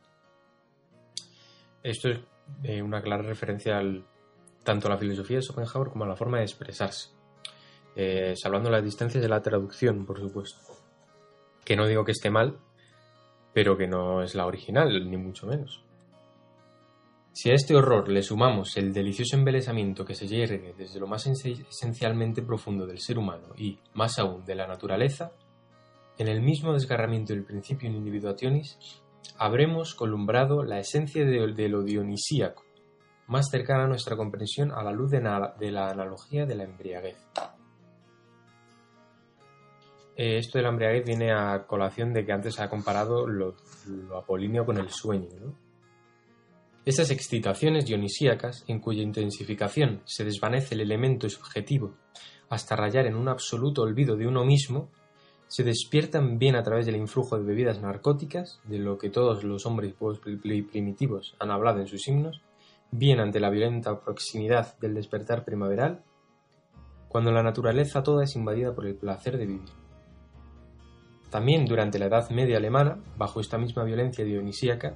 Esto 1.82 2.08
es 2.08 2.20
eh, 2.64 2.82
una 2.82 3.02
clara 3.02 3.22
referencia 3.22 3.78
al 3.78 4.04
tanto 4.66 4.88
la 4.88 4.98
filosofía 4.98 5.36
de 5.36 5.42
Schopenhauer 5.42 5.90
como 5.90 6.04
la 6.04 6.16
forma 6.16 6.38
de 6.38 6.44
expresarse. 6.44 7.10
Eh, 7.94 8.34
salvando 8.36 8.68
las 8.68 8.84
distancias 8.84 9.22
de 9.22 9.28
la 9.28 9.40
traducción, 9.40 10.04
por 10.04 10.18
supuesto. 10.18 10.60
Que 11.64 11.76
no 11.76 11.86
digo 11.86 12.04
que 12.04 12.12
esté 12.12 12.30
mal, 12.30 12.58
pero 13.54 13.78
que 13.78 13.86
no 13.86 14.22
es 14.22 14.34
la 14.34 14.44
original, 14.44 15.08
ni 15.08 15.16
mucho 15.16 15.46
menos. 15.46 15.82
Si 17.32 17.50
a 17.50 17.54
este 17.54 17.76
horror 17.76 18.08
le 18.08 18.22
sumamos 18.22 18.76
el 18.76 18.92
delicioso 18.92 19.36
embelesamiento 19.36 20.04
que 20.04 20.14
se 20.14 20.26
yergue 20.26 20.74
desde 20.76 20.98
lo 20.98 21.06
más 21.06 21.26
esencialmente 21.26 22.42
profundo 22.42 22.86
del 22.86 22.98
ser 22.98 23.18
humano 23.18 23.54
y, 23.56 23.78
más 23.94 24.18
aún, 24.18 24.44
de 24.44 24.56
la 24.56 24.66
naturaleza, 24.66 25.32
en 26.18 26.28
el 26.28 26.42
mismo 26.42 26.72
desgarramiento 26.72 27.34
del 27.34 27.44
principio 27.44 27.88
in 27.88 27.96
individuationis, 27.96 28.78
habremos 29.38 29.94
columbrado 29.94 30.64
la 30.64 30.80
esencia 30.80 31.24
de 31.24 31.68
lo 31.68 31.82
dionisíaco, 31.82 32.65
más 33.26 33.48
cercana 33.50 33.84
a 33.84 33.88
nuestra 33.88 34.16
comprensión 34.16 34.72
a 34.72 34.82
la 34.82 34.92
luz 34.92 35.10
de, 35.10 35.20
la 35.20 35.88
analogía 35.90 36.46
de 36.46 36.54
la 36.54 36.64
embriaguez. 36.64 37.16
Eh, 40.16 40.38
esto 40.38 40.58
de 40.58 40.62
la 40.62 40.70
embriaguez 40.70 41.04
viene 41.04 41.30
a 41.30 41.66
colación 41.66 42.14
de 42.14 42.24
que 42.24 42.32
antes 42.32 42.54
se 42.54 42.62
ha 42.62 42.70
comparado 42.70 43.26
lo, 43.26 43.54
apolíneo 44.16 44.64
con 44.64 44.78
el 44.78 44.88
sueño. 44.88 45.28
Esas 46.86 47.10
excitaciones 47.10 47.84
dionisíacas, 47.84 48.64
en 48.66 48.80
cuya 48.80 49.02
intensificación 49.02 50.00
se 50.06 50.24
desvanece 50.24 50.74
el 50.74 50.80
elemento 50.80 51.28
subjetivo 51.28 51.96
hasta 52.48 52.76
rayar 52.76 53.06
en 53.06 53.16
un 53.16 53.28
absoluto 53.28 53.82
olvido 53.82 54.16
de 54.16 54.26
uno 54.26 54.44
mismo, 54.44 54.88
se 55.48 55.64
despiertan 55.64 56.38
bien 56.38 56.56
a 56.56 56.62
través 56.62 56.86
del 56.86 56.96
influjo 56.96 57.36
de 57.36 57.44
bebidas 57.44 57.80
narcóticas, 57.80 58.60
de 58.64 58.78
lo 58.78 58.98
que 58.98 59.10
todos 59.10 59.44
los 59.44 59.66
hombres 59.66 59.94
primitivos 60.70 61.36
han 61.40 61.50
hablado 61.50 61.80
en 61.80 61.88
sus 61.88 62.06
himnos, 62.08 62.40
bien 62.90 63.20
ante 63.20 63.40
la 63.40 63.50
violenta 63.50 64.00
proximidad 64.00 64.78
del 64.78 64.94
despertar 64.94 65.44
primaveral, 65.44 66.02
cuando 67.08 67.32
la 67.32 67.42
naturaleza 67.42 68.02
toda 68.02 68.24
es 68.24 68.36
invadida 68.36 68.74
por 68.74 68.86
el 68.86 68.94
placer 68.94 69.38
de 69.38 69.46
vivir. 69.46 69.70
También 71.30 71.66
durante 71.66 71.98
la 71.98 72.06
Edad 72.06 72.30
Media 72.30 72.56
alemana, 72.56 72.98
bajo 73.16 73.40
esta 73.40 73.58
misma 73.58 73.84
violencia 73.84 74.24
dionisíaca, 74.24 74.94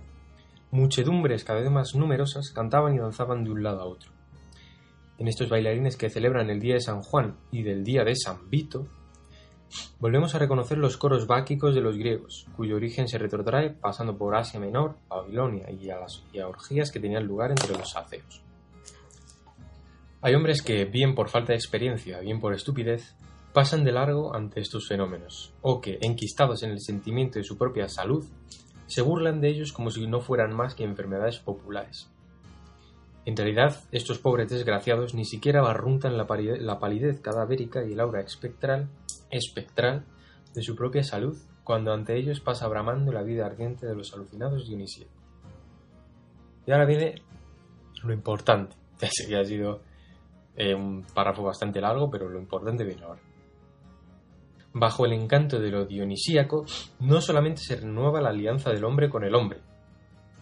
muchedumbres 0.70 1.44
cada 1.44 1.60
vez 1.60 1.70
más 1.70 1.94
numerosas 1.94 2.52
cantaban 2.52 2.94
y 2.94 2.98
danzaban 2.98 3.44
de 3.44 3.50
un 3.50 3.62
lado 3.62 3.80
a 3.80 3.86
otro. 3.86 4.12
En 5.18 5.28
estos 5.28 5.48
bailarines 5.48 5.96
que 5.96 6.08
celebran 6.08 6.48
el 6.48 6.60
día 6.60 6.74
de 6.74 6.80
San 6.80 7.02
Juan 7.02 7.36
y 7.50 7.62
del 7.62 7.84
día 7.84 8.04
de 8.04 8.14
San 8.16 8.48
Vito, 8.48 8.86
Volvemos 9.98 10.34
a 10.34 10.38
reconocer 10.38 10.78
los 10.78 10.96
coros 10.96 11.26
báquicos 11.26 11.74
de 11.74 11.80
los 11.80 11.96
griegos, 11.96 12.46
cuyo 12.56 12.76
origen 12.76 13.08
se 13.08 13.18
retrotrae 13.18 13.70
pasando 13.70 14.16
por 14.16 14.34
Asia 14.34 14.58
Menor, 14.58 14.96
Babilonia 15.08 15.70
y 15.70 15.90
a 15.90 16.00
las 16.00 16.22
orgías 16.44 16.90
que 16.90 17.00
tenían 17.00 17.26
lugar 17.26 17.50
entre 17.50 17.76
los 17.76 17.90
saceos. 17.90 18.42
Hay 20.22 20.34
hombres 20.34 20.62
que, 20.62 20.84
bien 20.84 21.14
por 21.14 21.28
falta 21.28 21.52
de 21.52 21.58
experiencia, 21.58 22.20
bien 22.20 22.40
por 22.40 22.52
estupidez, 22.52 23.14
pasan 23.52 23.84
de 23.84 23.92
largo 23.92 24.34
ante 24.34 24.60
estos 24.60 24.86
fenómenos, 24.86 25.52
o 25.62 25.80
que, 25.80 25.98
enquistados 26.02 26.62
en 26.62 26.70
el 26.70 26.80
sentimiento 26.80 27.38
de 27.38 27.44
su 27.44 27.56
propia 27.56 27.88
salud, 27.88 28.24
se 28.86 29.02
burlan 29.02 29.40
de 29.40 29.48
ellos 29.48 29.72
como 29.72 29.90
si 29.90 30.06
no 30.06 30.20
fueran 30.20 30.54
más 30.54 30.74
que 30.74 30.84
enfermedades 30.84 31.38
populares. 31.38 32.10
En 33.26 33.36
realidad, 33.36 33.76
estos 33.92 34.18
pobres 34.18 34.48
desgraciados 34.48 35.14
ni 35.14 35.24
siquiera 35.24 35.60
barruntan 35.60 36.16
la, 36.16 36.26
palidez 36.26 37.20
cadavérica 37.20 37.84
y 37.84 37.92
el 37.92 38.00
aura 38.00 38.20
espectral 38.20 38.88
espectral 39.30 40.04
de 40.54 40.62
su 40.62 40.74
propia 40.74 41.04
salud 41.04 41.36
cuando 41.62 41.92
ante 41.92 42.16
ellos 42.16 42.40
pasa 42.40 42.66
bramando 42.66 43.12
la 43.12 43.22
vida 43.22 43.46
ardiente 43.46 43.86
de 43.86 43.94
los 43.94 44.12
alucinados 44.12 44.66
Dionisíacos. 44.66 45.14
Y 46.66 46.72
ahora 46.72 46.86
viene 46.86 47.22
lo 48.02 48.12
importante. 48.12 48.76
Ya 49.00 49.08
sé 49.10 49.26
que 49.26 49.36
ha 49.38 49.44
sido 49.44 49.80
eh, 50.56 50.74
un 50.74 51.06
párrafo 51.14 51.42
bastante 51.42 51.80
largo, 51.80 52.10
pero 52.10 52.28
lo 52.28 52.38
importante 52.38 52.84
viene 52.84 53.02
ahora. 53.02 53.22
Bajo 54.74 55.06
el 55.06 55.14
encanto 55.14 55.58
de 55.58 55.70
lo 55.70 55.86
dionisíaco, 55.86 56.66
no 56.98 57.22
solamente 57.22 57.62
se 57.62 57.76
renueva 57.76 58.20
la 58.20 58.28
alianza 58.28 58.70
del 58.70 58.84
hombre 58.84 59.08
con 59.08 59.24
el 59.24 59.34
hombre, 59.34 59.60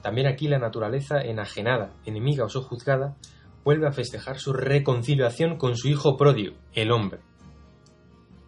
también 0.02 0.26
aquí 0.26 0.48
la 0.48 0.58
naturaleza 0.58 1.20
enajenada, 1.20 1.92
enemiga 2.04 2.44
o 2.44 2.48
sojuzgada, 2.48 3.16
vuelve 3.64 3.86
a 3.86 3.92
festejar 3.92 4.38
su 4.38 4.52
reconciliación 4.52 5.56
con 5.56 5.76
su 5.76 5.88
hijo 5.88 6.16
pródigo, 6.16 6.56
el 6.72 6.90
hombre 6.90 7.20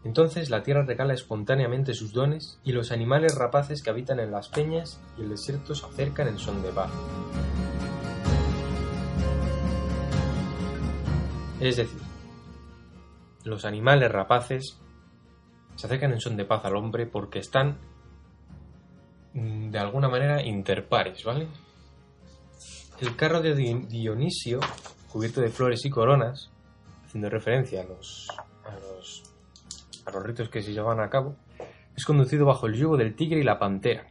Entonces 0.05 0.49
la 0.49 0.63
tierra 0.63 0.85
regala 0.87 1.13
espontáneamente 1.13 1.93
sus 1.93 2.13
dones 2.13 2.59
y 2.65 2.73
los 2.73 2.91
animales 2.91 3.35
rapaces 3.35 3.83
que 3.83 3.91
habitan 3.91 4.21
en 4.21 4.31
las 4.31 4.49
peñas 4.49 5.01
y 5.19 5.23
el 5.23 5.31
desierto 5.31 5.75
se 5.75 5.85
acercan 5.85 6.29
en 6.29 6.39
son 6.39 6.63
de 6.63 6.71
paz. 6.71 6.91
Es 11.61 11.77
decir, 11.77 12.01
los 13.45 13.67
animales 13.67 14.11
rapaces 14.11 14.79
se 15.77 15.87
acercan 15.87 16.13
en 16.13 16.21
son 16.21 16.37
de 16.37 16.47
paz 16.47 16.65
al 16.65 16.77
hombre 16.77 17.07
porque 17.07 17.39
están 17.39 17.79
de 19.33 19.79
alguna 19.79 20.09
manera 20.09 20.43
interpares, 20.43 21.25
¿vale? 21.25 21.49
El 23.01 23.17
carro 23.17 23.41
de 23.41 23.55
Dionisio, 23.55 24.61
cubierto 25.11 25.41
de 25.41 25.49
flores 25.49 25.85
y 25.85 25.91
coronas, 25.91 26.51
haciendo 27.05 27.31
referencia 27.31 27.83
a 27.83 27.85
los, 27.85 28.29
a 28.65 28.75
los, 28.75 29.23
a 30.05 30.11
los 30.11 30.23
ritos 30.23 30.49
que 30.49 30.63
se 30.63 30.73
llevan 30.73 31.01
a 31.01 31.09
cabo, 31.09 31.37
es 31.97 32.05
conducido 32.05 32.47
bajo 32.47 32.67
el 32.67 32.75
yugo 32.75 32.97
del 32.97 33.15
tigre 33.15 33.41
y 33.41 33.45
la 33.45 33.59
pantera. 33.59 34.07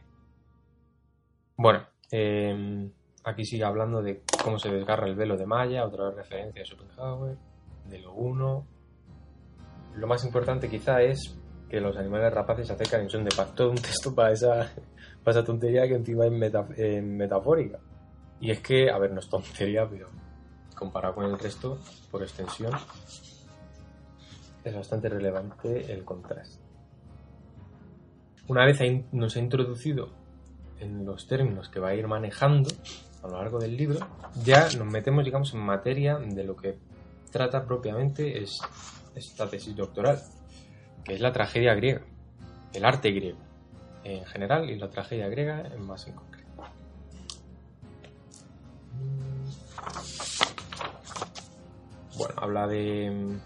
Bueno, 1.56 1.86
eh, 2.10 2.90
Aquí 3.22 3.44
sigue 3.44 3.64
hablando 3.64 4.02
de 4.02 4.22
cómo 4.42 4.58
se 4.58 4.70
desgarra 4.70 5.06
el 5.06 5.14
velo 5.14 5.36
de 5.36 5.44
Maya, 5.44 5.84
otra 5.84 6.06
vez 6.06 6.16
referencia 6.16 6.62
a 6.62 6.64
Schopenhauer, 6.64 7.36
de 7.84 7.98
lo 7.98 8.14
uno. 8.14 8.66
Lo 9.94 10.06
más 10.06 10.24
importante 10.24 10.70
quizá 10.70 11.02
es 11.02 11.38
que 11.68 11.80
los 11.80 11.96
animales 11.98 12.32
rapaces 12.32 12.70
acercan 12.70 13.02
en 13.02 13.10
son 13.10 13.24
de 13.24 13.36
paz. 13.36 13.54
Todo 13.54 13.70
un 13.70 13.76
texto 13.76 14.14
para 14.14 14.32
esa, 14.32 14.72
para 15.24 15.38
esa 15.38 15.46
tontería 15.46 15.86
que 15.86 15.94
encima 15.94 16.26
es 16.26 17.02
metafórica. 17.02 17.78
Y 18.40 18.50
es 18.50 18.60
que, 18.60 18.90
a 18.90 18.98
ver, 18.98 19.12
no 19.12 19.20
es 19.20 19.28
tontería, 19.28 19.88
pero 19.88 20.08
comparado 20.74 21.14
con 21.14 21.26
el 21.26 21.38
resto, 21.38 21.78
por 22.10 22.22
extensión, 22.22 22.72
es 24.64 24.74
bastante 24.74 25.08
relevante 25.08 25.92
el 25.92 26.04
contraste. 26.04 26.62
Una 28.48 28.64
vez 28.64 28.80
nos 29.12 29.36
ha 29.36 29.38
introducido 29.38 30.08
en 30.78 31.04
los 31.04 31.26
términos 31.26 31.68
que 31.68 31.80
va 31.80 31.88
a 31.88 31.94
ir 31.94 32.08
manejando, 32.08 32.70
a 33.22 33.28
lo 33.28 33.36
largo 33.36 33.58
del 33.58 33.76
libro, 33.76 33.98
ya 34.42 34.68
nos 34.78 34.86
metemos, 34.86 35.24
digamos, 35.24 35.52
en 35.52 35.60
materia 35.60 36.16
de 36.16 36.44
lo 36.44 36.56
que 36.56 36.78
trata 37.30 37.66
propiamente 37.66 38.42
es 38.42 38.60
esta 39.14 39.48
tesis 39.48 39.76
doctoral, 39.76 40.18
que 41.04 41.14
es 41.14 41.20
la 41.20 41.32
tragedia 41.32 41.74
griega, 41.74 42.00
el 42.72 42.84
arte 42.86 43.10
griego 43.10 43.49
en 44.04 44.24
general 44.24 44.70
y 44.70 44.78
la 44.78 44.88
tragedia 44.90 45.28
griega 45.28 45.60
en 45.60 45.86
más 45.86 46.06
en 46.06 46.14
concreto. 46.14 46.40
Bueno, 52.16 52.34
habla 52.36 52.66
de, 52.66 53.38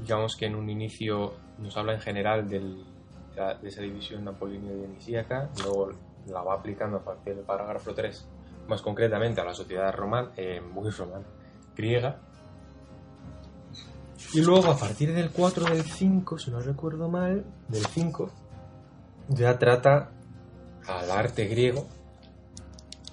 digamos 0.00 0.36
que 0.36 0.46
en 0.46 0.56
un 0.56 0.68
inicio 0.70 1.34
nos 1.58 1.76
habla 1.76 1.94
en 1.94 2.00
general 2.00 2.48
de 2.48 2.82
esa 3.62 3.82
división 3.82 4.24
napoleonio-dionisíaca, 4.24 5.50
luego 5.62 5.92
la 6.26 6.42
va 6.42 6.54
aplicando 6.54 6.98
a 6.98 7.04
partir 7.04 7.36
del 7.36 7.44
parágrafo 7.44 7.94
3, 7.94 8.26
más 8.68 8.82
concretamente 8.82 9.40
a 9.40 9.44
la 9.44 9.54
sociedad 9.54 9.94
romana, 9.94 10.32
eh, 10.36 10.60
muy 10.60 10.90
romana, 10.90 11.24
griega. 11.76 12.18
Y 14.34 14.42
luego 14.42 14.70
a 14.70 14.76
partir 14.76 15.14
del 15.14 15.30
4 15.30 15.64
del 15.66 15.84
5, 15.84 16.38
si 16.38 16.50
no 16.50 16.60
recuerdo 16.60 17.08
mal, 17.08 17.44
del 17.68 17.86
5, 17.86 18.30
ya 19.28 19.58
trata 19.58 20.10
al 20.86 21.10
arte 21.10 21.46
griego 21.46 21.86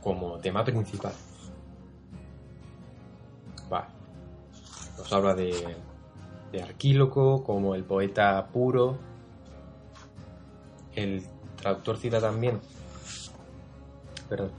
como 0.02 0.38
tema 0.40 0.64
principal. 0.64 1.14
Va. 3.72 3.88
Nos 4.98 5.12
habla 5.12 5.34
de, 5.34 5.76
de 6.52 6.64
Arquíloco 6.64 7.44
como 7.44 7.76
el 7.76 7.84
poeta 7.84 8.48
puro. 8.48 8.98
El 10.94 11.26
traductor 11.58 11.98
cita 11.98 12.22
también 12.22 12.60
perdón. 14.28 14.52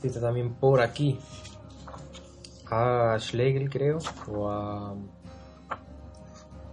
Cita 0.00 0.20
también 0.20 0.54
por 0.54 0.80
aquí 0.80 1.18
a 2.70 3.16
Schlegel, 3.18 3.68
creo, 3.68 3.98
o 4.28 4.48
a. 4.48 4.94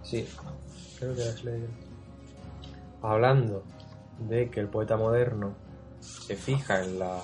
Sí, 0.02 0.26
creo 0.98 1.14
que 1.14 1.22
a 1.22 1.32
Schlegel. 1.32 1.70
Hablando 3.02 3.62
de 4.18 4.50
que 4.50 4.60
el 4.60 4.68
poeta 4.68 4.96
moderno 4.96 5.56
se 6.00 6.36
fija 6.36 6.82
en 6.82 6.98
la. 6.98 7.18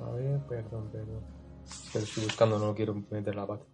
A 0.00 0.10
ver, 0.12 0.40
perdón, 0.48 0.88
perdón. 0.90 1.22
estoy 1.64 2.24
buscando, 2.24 2.58
no 2.58 2.74
quiero 2.74 2.94
meter 3.10 3.34
la 3.34 3.46
pata. 3.46 3.64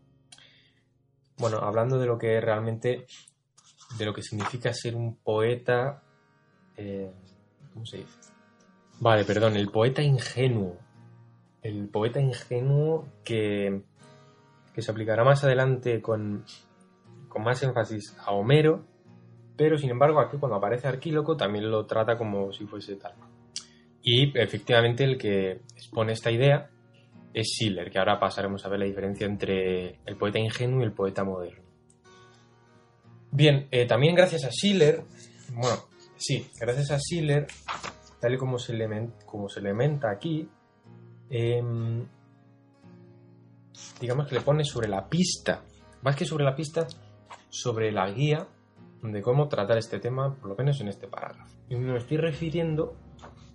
Bueno, 1.39 1.59
hablando 1.59 1.99
de 1.99 2.07
lo 2.07 2.19
que 2.19 2.41
realmente. 2.41 3.07
de 3.99 4.05
lo 4.05 4.15
que 4.15 4.23
significa 4.23 4.73
ser 4.73 4.97
un 4.97 5.17
poeta. 5.17 6.03
Eh, 6.77 7.13
¿Cómo 7.73 7.87
se 7.87 7.99
dice? 7.99 8.19
Vale, 9.01 9.25
perdón, 9.25 9.57
el 9.57 9.71
poeta 9.71 10.03
ingenuo. 10.03 10.79
El 11.63 11.89
poeta 11.89 12.21
ingenuo 12.21 13.09
que, 13.25 13.83
que 14.75 14.83
se 14.83 14.91
aplicará 14.91 15.25
más 15.25 15.45
adelante 15.45 16.01
con, 16.03 16.45
con 17.29 17.43
más 17.43 17.63
énfasis 17.63 18.17
a 18.19 18.33
Homero, 18.33 18.85
pero 19.57 19.79
sin 19.79 19.91
embargo 19.91 20.21
aquí 20.21 20.37
cuando 20.39 20.57
aparece 20.57 20.89
Arquíloco 20.89 21.37
también 21.37 21.71
lo 21.71 21.87
trata 21.87 22.17
como 22.17 22.53
si 22.53 22.65
fuese 22.67 22.97
tal. 22.97 23.15
Y 24.03 24.39
efectivamente 24.39 25.05
el 25.05 25.17
que 25.17 25.63
expone 25.75 26.13
esta 26.13 26.31
idea 26.31 26.71
es 27.33 27.49
Schiller, 27.49 27.91
que 27.91 27.99
ahora 27.99 28.19
pasaremos 28.19 28.65
a 28.65 28.69
ver 28.69 28.81
la 28.81 28.85
diferencia 28.87 29.27
entre 29.27 30.01
el 30.05 30.17
poeta 30.17 30.39
ingenuo 30.39 30.81
y 30.81 30.85
el 30.85 30.93
poeta 30.93 31.25
moderno. 31.25 31.65
Bien, 33.31 33.67
eh, 33.71 33.87
también 33.87 34.15
gracias 34.15 34.45
a 34.45 34.51
Schiller, 34.51 35.03
bueno, 35.55 35.77
sí, 36.17 36.47
gracias 36.61 36.91
a 36.91 36.99
Schiller 36.99 37.47
tal 38.21 38.35
y 38.35 38.39
como 38.39 38.59
se, 38.59 38.73
como 39.27 39.49
se 39.49 39.61
aquí, 40.09 40.49
em, 41.29 42.07
digamos 44.01 44.27
que 44.29 44.35
le 44.37 44.41
pone 44.41 44.65
sobre 44.65 44.89
la 44.89 45.09
pista, 45.09 45.63
más 46.03 46.17
que 46.17 46.25
sobre 46.25 46.45
la 46.45 46.55
pista, 46.55 46.87
sobre 47.51 47.93
la 47.93 48.11
guía 48.11 48.47
de 49.13 49.23
cómo 49.23 49.49
tratar 49.49 49.79
este 49.79 50.01
tema, 50.01 50.35
por 50.35 50.51
lo 50.51 50.57
menos 50.57 50.81
en 50.81 50.89
este 50.89 51.07
parágrafo. 51.07 51.57
Y 51.69 51.77
me 51.77 51.97
estoy 51.97 52.17
refiriendo 52.17 52.97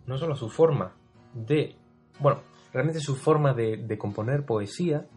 no 0.05 0.17
solo 0.17 0.33
a 0.33 0.37
su 0.37 0.49
forma 0.49 0.95
de, 1.33 1.75
bueno, 2.19 2.41
realmente 2.73 2.99
su 2.99 3.15
forma 3.15 3.53
de, 3.53 3.77
de 3.77 3.97
componer 3.97 4.45
poesía, 4.45 5.07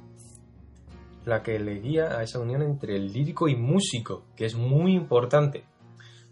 la 1.25 1.43
que 1.43 1.59
le 1.59 1.81
guía 1.81 2.19
a 2.19 2.23
esa 2.23 2.41
unión 2.41 2.63
entre 2.63 2.97
el 2.97 3.13
lírico 3.13 3.49
y 3.49 3.57
músico, 3.57 4.25
que 4.37 4.45
es 4.45 4.57
muy 4.57 4.95
importante. 4.95 5.65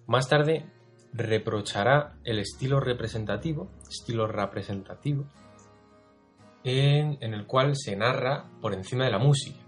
Más 0.06 0.28
tarde 0.28 0.66
reprochará 1.12 2.16
el 2.24 2.38
estilo 2.38 2.80
representativo, 2.80 3.70
estilo 3.88 4.26
representativo, 4.26 5.24
en, 6.64 7.18
el 7.22 7.46
cual 7.46 7.76
se 7.76 7.96
narra 7.96 8.50
por 8.60 8.74
encima 8.74 9.04
de 9.04 9.10
la 9.10 9.18
música. 9.18 9.60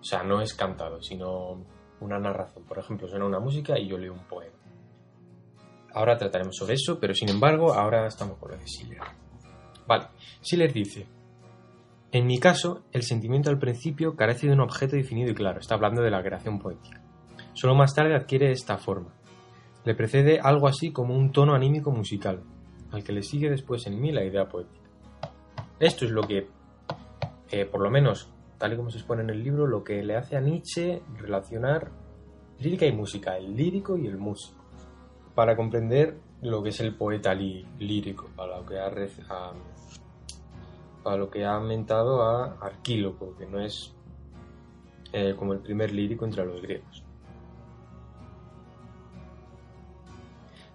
O 0.00 0.04
sea, 0.04 0.22
no 0.22 0.40
es 0.40 0.54
cantado, 0.54 1.02
sino 1.02 1.64
una 2.00 2.18
narración. 2.18 2.64
Por 2.64 2.78
ejemplo, 2.78 3.08
suena 3.08 3.26
una 3.26 3.40
música 3.40 3.78
y 3.78 3.88
yo 3.88 3.98
leo 3.98 4.12
un 4.12 4.24
poema. 4.24 4.56
Ahora 5.94 6.16
trataremos 6.16 6.56
sobre 6.56 6.74
eso, 6.74 6.98
pero 7.00 7.14
sin 7.14 7.28
embargo, 7.30 7.72
ahora 7.74 8.06
estamos 8.06 8.38
con 8.38 8.50
lo 8.50 8.56
de 8.56 8.66
Schiller. 8.66 9.00
Vale, 9.86 10.08
Schiller 10.42 10.72
dice, 10.72 11.06
en 12.12 12.26
mi 12.26 12.38
caso, 12.38 12.84
el 12.92 13.02
sentimiento 13.02 13.50
al 13.50 13.58
principio 13.58 14.16
carece 14.16 14.46
de 14.46 14.52
un 14.52 14.60
objeto 14.60 14.96
definido 14.96 15.30
y 15.30 15.34
claro, 15.34 15.60
está 15.60 15.74
hablando 15.74 16.02
de 16.02 16.10
la 16.10 16.22
creación 16.22 16.58
poética. 16.58 17.02
Solo 17.54 17.74
más 17.74 17.94
tarde 17.94 18.14
adquiere 18.14 18.50
esta 18.50 18.78
forma, 18.78 19.12
le 19.84 19.94
precede 19.94 20.40
algo 20.40 20.68
así 20.68 20.92
como 20.92 21.14
un 21.14 21.32
tono 21.32 21.54
anímico 21.54 21.90
musical, 21.90 22.42
al 22.92 23.02
que 23.04 23.12
le 23.12 23.22
sigue 23.22 23.50
después 23.50 23.86
en 23.86 24.00
mí 24.00 24.12
la 24.12 24.24
idea 24.24 24.48
poética. 24.48 24.88
Esto 25.80 26.04
es 26.04 26.10
lo 26.10 26.22
que, 26.22 26.48
eh, 27.50 27.64
por 27.64 27.82
lo 27.82 27.90
menos, 27.90 28.30
tal 28.58 28.72
y 28.72 28.76
como 28.76 28.90
se 28.90 28.98
expone 28.98 29.22
en 29.22 29.30
el 29.30 29.42
libro, 29.42 29.66
lo 29.66 29.84
que 29.84 30.02
le 30.02 30.16
hace 30.16 30.36
a 30.36 30.40
Nietzsche 30.40 31.02
relacionar 31.16 31.90
lírica 32.58 32.86
y 32.86 32.92
música, 32.92 33.36
el 33.36 33.56
lírico 33.56 33.96
y 33.96 34.06
el 34.06 34.18
músico, 34.18 34.64
para 35.34 35.56
comprender 35.56 36.18
lo 36.42 36.62
que 36.62 36.70
es 36.70 36.80
el 36.80 36.94
poeta 36.96 37.34
lírico, 37.34 38.28
para 38.36 38.58
lo 38.58 38.66
que 38.66 38.78
ha, 38.78 38.90
para 41.02 41.16
lo 41.16 41.30
que 41.30 41.44
ha 41.44 41.58
mentado 41.60 42.22
a 42.22 42.58
Arquíloco, 42.60 43.36
que 43.36 43.46
no 43.46 43.60
es 43.60 43.94
eh, 45.12 45.34
como 45.36 45.52
el 45.52 45.60
primer 45.60 45.92
lírico 45.92 46.24
entre 46.24 46.44
los 46.44 46.60
griegos. 46.60 47.04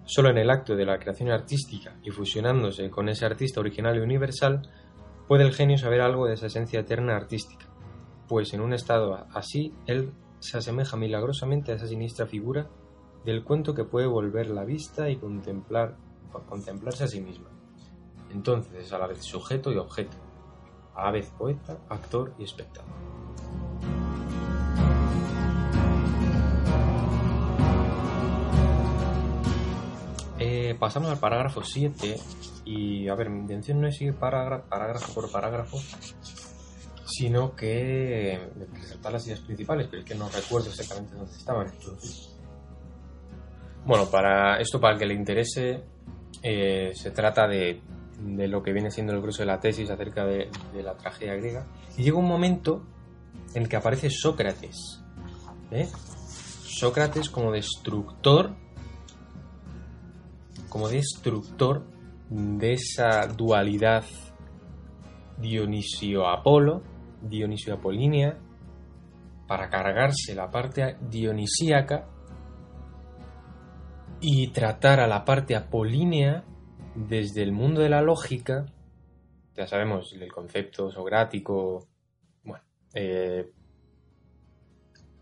Solo 0.06 0.30
en 0.30 0.38
el 0.38 0.50
acto 0.50 0.76
de 0.76 0.84
la 0.84 0.98
creación 0.98 1.30
artística 1.30 1.96
y 2.02 2.10
fusionándose 2.10 2.90
con 2.90 3.08
ese 3.08 3.24
artista 3.24 3.60
original 3.60 3.96
y 3.96 4.00
universal, 4.00 4.62
puede 5.26 5.44
el 5.44 5.54
genio 5.54 5.78
saber 5.78 6.02
algo 6.02 6.26
de 6.26 6.34
esa 6.34 6.46
esencia 6.46 6.80
eterna 6.80 7.16
artística, 7.16 7.66
pues 8.28 8.54
en 8.54 8.60
un 8.60 8.72
estado 8.72 9.26
así 9.32 9.74
él 9.86 10.12
se 10.40 10.58
asemeja 10.58 10.96
milagrosamente 10.96 11.72
a 11.72 11.76
esa 11.76 11.86
siniestra 11.86 12.26
figura 12.26 12.68
del 13.24 13.44
cuento 13.44 13.74
que 13.74 13.84
puede 13.84 14.06
volver 14.06 14.50
la 14.50 14.64
vista 14.64 15.08
y 15.08 15.16
contemplar, 15.16 15.96
contemplarse 16.48 17.04
a 17.04 17.08
sí 17.08 17.20
misma. 17.20 17.48
Entonces 18.30 18.74
es 18.74 18.92
a 18.92 18.98
la 18.98 19.06
vez 19.06 19.22
sujeto 19.22 19.72
y 19.72 19.76
objeto, 19.76 20.16
a 20.94 21.04
la 21.04 21.10
vez 21.12 21.30
poeta, 21.30 21.78
actor 21.88 22.34
y 22.38 22.44
espectador. 22.44 22.92
Eh, 30.38 30.76
pasamos 30.78 31.08
al 31.08 31.18
parágrafo 31.18 31.62
7 31.62 32.16
y 32.66 33.08
a 33.08 33.14
ver, 33.14 33.30
mi 33.30 33.40
intención 33.40 33.80
no 33.80 33.86
es 33.86 34.00
ir 34.02 34.14
parágrafo 34.14 35.14
por 35.14 35.30
parágrafo, 35.30 35.78
sino 37.16 37.54
que 37.54 38.38
resaltar 38.72 39.12
las 39.12 39.26
ideas 39.26 39.40
principales, 39.40 39.86
pero 39.90 40.02
es 40.02 40.08
que 40.08 40.14
no 40.14 40.28
recuerdo 40.28 40.68
exactamente 40.70 41.14
dónde 41.14 41.32
estaban. 41.32 41.68
Entonces, 41.68 42.34
bueno, 43.86 44.06
para 44.10 44.58
esto, 44.58 44.80
para 44.80 44.94
el 44.94 44.98
que 44.98 45.06
le 45.06 45.14
interese, 45.14 45.84
eh, 46.42 46.90
se 46.94 47.10
trata 47.10 47.46
de, 47.46 47.80
de, 48.20 48.48
lo 48.48 48.62
que 48.62 48.72
viene 48.72 48.90
siendo 48.90 49.12
el 49.12 49.20
grueso 49.20 49.42
de 49.42 49.46
la 49.46 49.60
tesis 49.60 49.90
acerca 49.90 50.24
de, 50.24 50.50
la 50.82 50.94
tragedia 50.96 51.34
griega. 51.36 51.66
Y 51.96 52.02
llega 52.02 52.18
un 52.18 52.28
momento 52.28 52.82
en 53.54 53.62
el 53.62 53.68
que 53.68 53.76
aparece 53.76 54.10
Sócrates. 54.10 55.02
¿eh? 55.70 55.88
Sócrates 56.64 57.30
como 57.30 57.52
destructor, 57.52 58.54
como 60.68 60.88
destructor 60.88 61.84
de 62.30 62.72
esa 62.72 63.26
dualidad 63.28 64.04
Dionisio-Apolo, 65.38 66.93
Dionisio-Apolínea, 67.28 68.38
para 69.46 69.68
cargarse 69.68 70.34
la 70.34 70.50
parte 70.50 70.96
dionisíaca 71.08 72.08
y 74.20 74.48
tratar 74.48 75.00
a 75.00 75.06
la 75.06 75.24
parte 75.24 75.54
apolínea 75.54 76.44
desde 76.94 77.42
el 77.42 77.52
mundo 77.52 77.80
de 77.80 77.90
la 77.90 78.00
lógica, 78.00 78.66
ya 79.54 79.66
sabemos, 79.66 80.12
el 80.18 80.32
concepto 80.32 80.90
socrático, 80.90 81.88
bueno, 82.42 82.64
eh, 82.94 83.50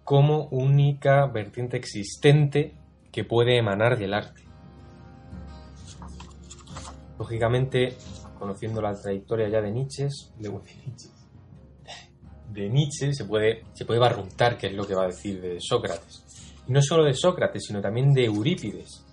como 0.05 0.49
única 0.49 1.27
vertiente 1.27 1.77
existente 1.77 2.77
que 3.11 3.25
puede 3.25 3.59
emanar 3.59 3.99
del 3.99 4.15
arte. 4.15 4.43
Lógicamente, 7.19 7.97
conociendo 8.38 8.81
la 8.81 8.95
trayectoria 8.95 9.49
ya 9.49 9.61
de 9.61 9.71
Nietzsche, 9.71 10.09
de, 10.38 10.49
Nietzsche, 10.49 11.09
de 12.53 12.69
Nietzsche 12.69 13.12
se 13.12 13.25
puede, 13.25 13.65
se 13.73 13.85
puede 13.85 14.01
barruntar 14.01 14.57
qué 14.59 14.69
es 14.69 14.75
lo 14.75 14.87
que 14.87 14.95
va 14.95 15.05
a 15.05 15.09
decir 15.09 15.41
de 15.41 15.59
Sócrates. 15.61 16.25
Y 16.69 16.73
no 16.73 16.83
solo 16.83 17.05
de 17.05 17.15
Sócrates, 17.15 17.65
sino 17.67 17.81
también 17.81 18.12
de 18.12 18.25
Eurípides. 18.25 19.05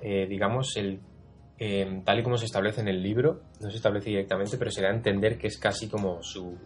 Eh, 0.00 0.26
digamos, 0.26 0.76
el, 0.76 1.00
eh, 1.58 2.02
tal 2.04 2.20
y 2.20 2.22
como 2.22 2.38
se 2.38 2.46
establece 2.46 2.80
en 2.80 2.88
el 2.88 3.02
libro, 3.02 3.42
no 3.60 3.70
se 3.70 3.76
establece 3.76 4.10
directamente, 4.10 4.56
pero 4.56 4.70
se 4.70 4.82
da 4.82 4.88
a 4.88 4.94
entender 4.94 5.38
que 5.38 5.48
es 5.48 5.58
casi 5.58 5.88
como 5.88 6.22
su... 6.22 6.56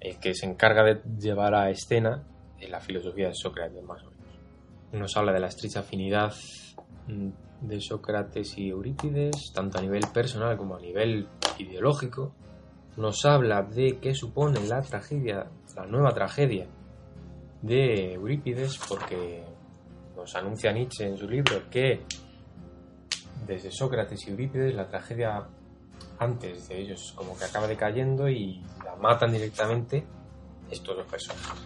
Eh, 0.00 0.16
que 0.20 0.34
se 0.34 0.46
encarga 0.46 0.82
de 0.84 1.00
llevar 1.18 1.54
a 1.54 1.70
escena 1.70 2.24
la 2.68 2.80
filosofía 2.80 3.28
de 3.28 3.34
Sócrates, 3.34 3.82
más 3.82 4.02
o 4.02 4.10
menos. 4.10 4.24
Nos 4.92 5.16
habla 5.16 5.32
de 5.32 5.40
la 5.40 5.48
estrecha 5.48 5.80
afinidad 5.80 6.32
mm, 7.08 7.66
de 7.66 7.80
Sócrates 7.80 8.56
y 8.58 8.68
Eurípides, 8.68 9.52
tanto 9.54 9.78
a 9.78 9.82
nivel 9.82 10.04
personal 10.12 10.56
como 10.56 10.76
a 10.76 10.80
nivel 10.80 11.28
ideológico. 11.58 12.34
Nos 12.96 13.24
habla 13.24 13.62
de 13.62 13.98
qué 14.00 14.14
supone 14.14 14.60
la 14.66 14.80
tragedia, 14.82 15.46
la 15.74 15.86
nueva 15.86 16.14
tragedia 16.14 16.66
de 17.62 18.14
Eurípides, 18.14 18.78
porque 18.88 19.42
nos 20.16 20.34
anuncia 20.36 20.72
Nietzsche 20.72 21.06
en 21.06 21.16
su 21.16 21.28
libro 21.28 21.68
que 21.70 22.02
desde 23.46 23.70
Sócrates 23.70 24.26
y 24.26 24.30
Eurípides 24.30 24.74
la 24.74 24.88
tragedia 24.88 25.46
antes 26.18 26.68
de 26.68 26.80
ellos 26.80 27.12
como 27.16 27.36
que 27.36 27.44
acaba 27.44 27.66
decayendo 27.66 28.28
y 28.28 28.62
la 28.84 28.96
matan 28.96 29.32
directamente 29.32 30.04
estos 30.70 30.96
dos 30.96 31.06
personajes. 31.06 31.62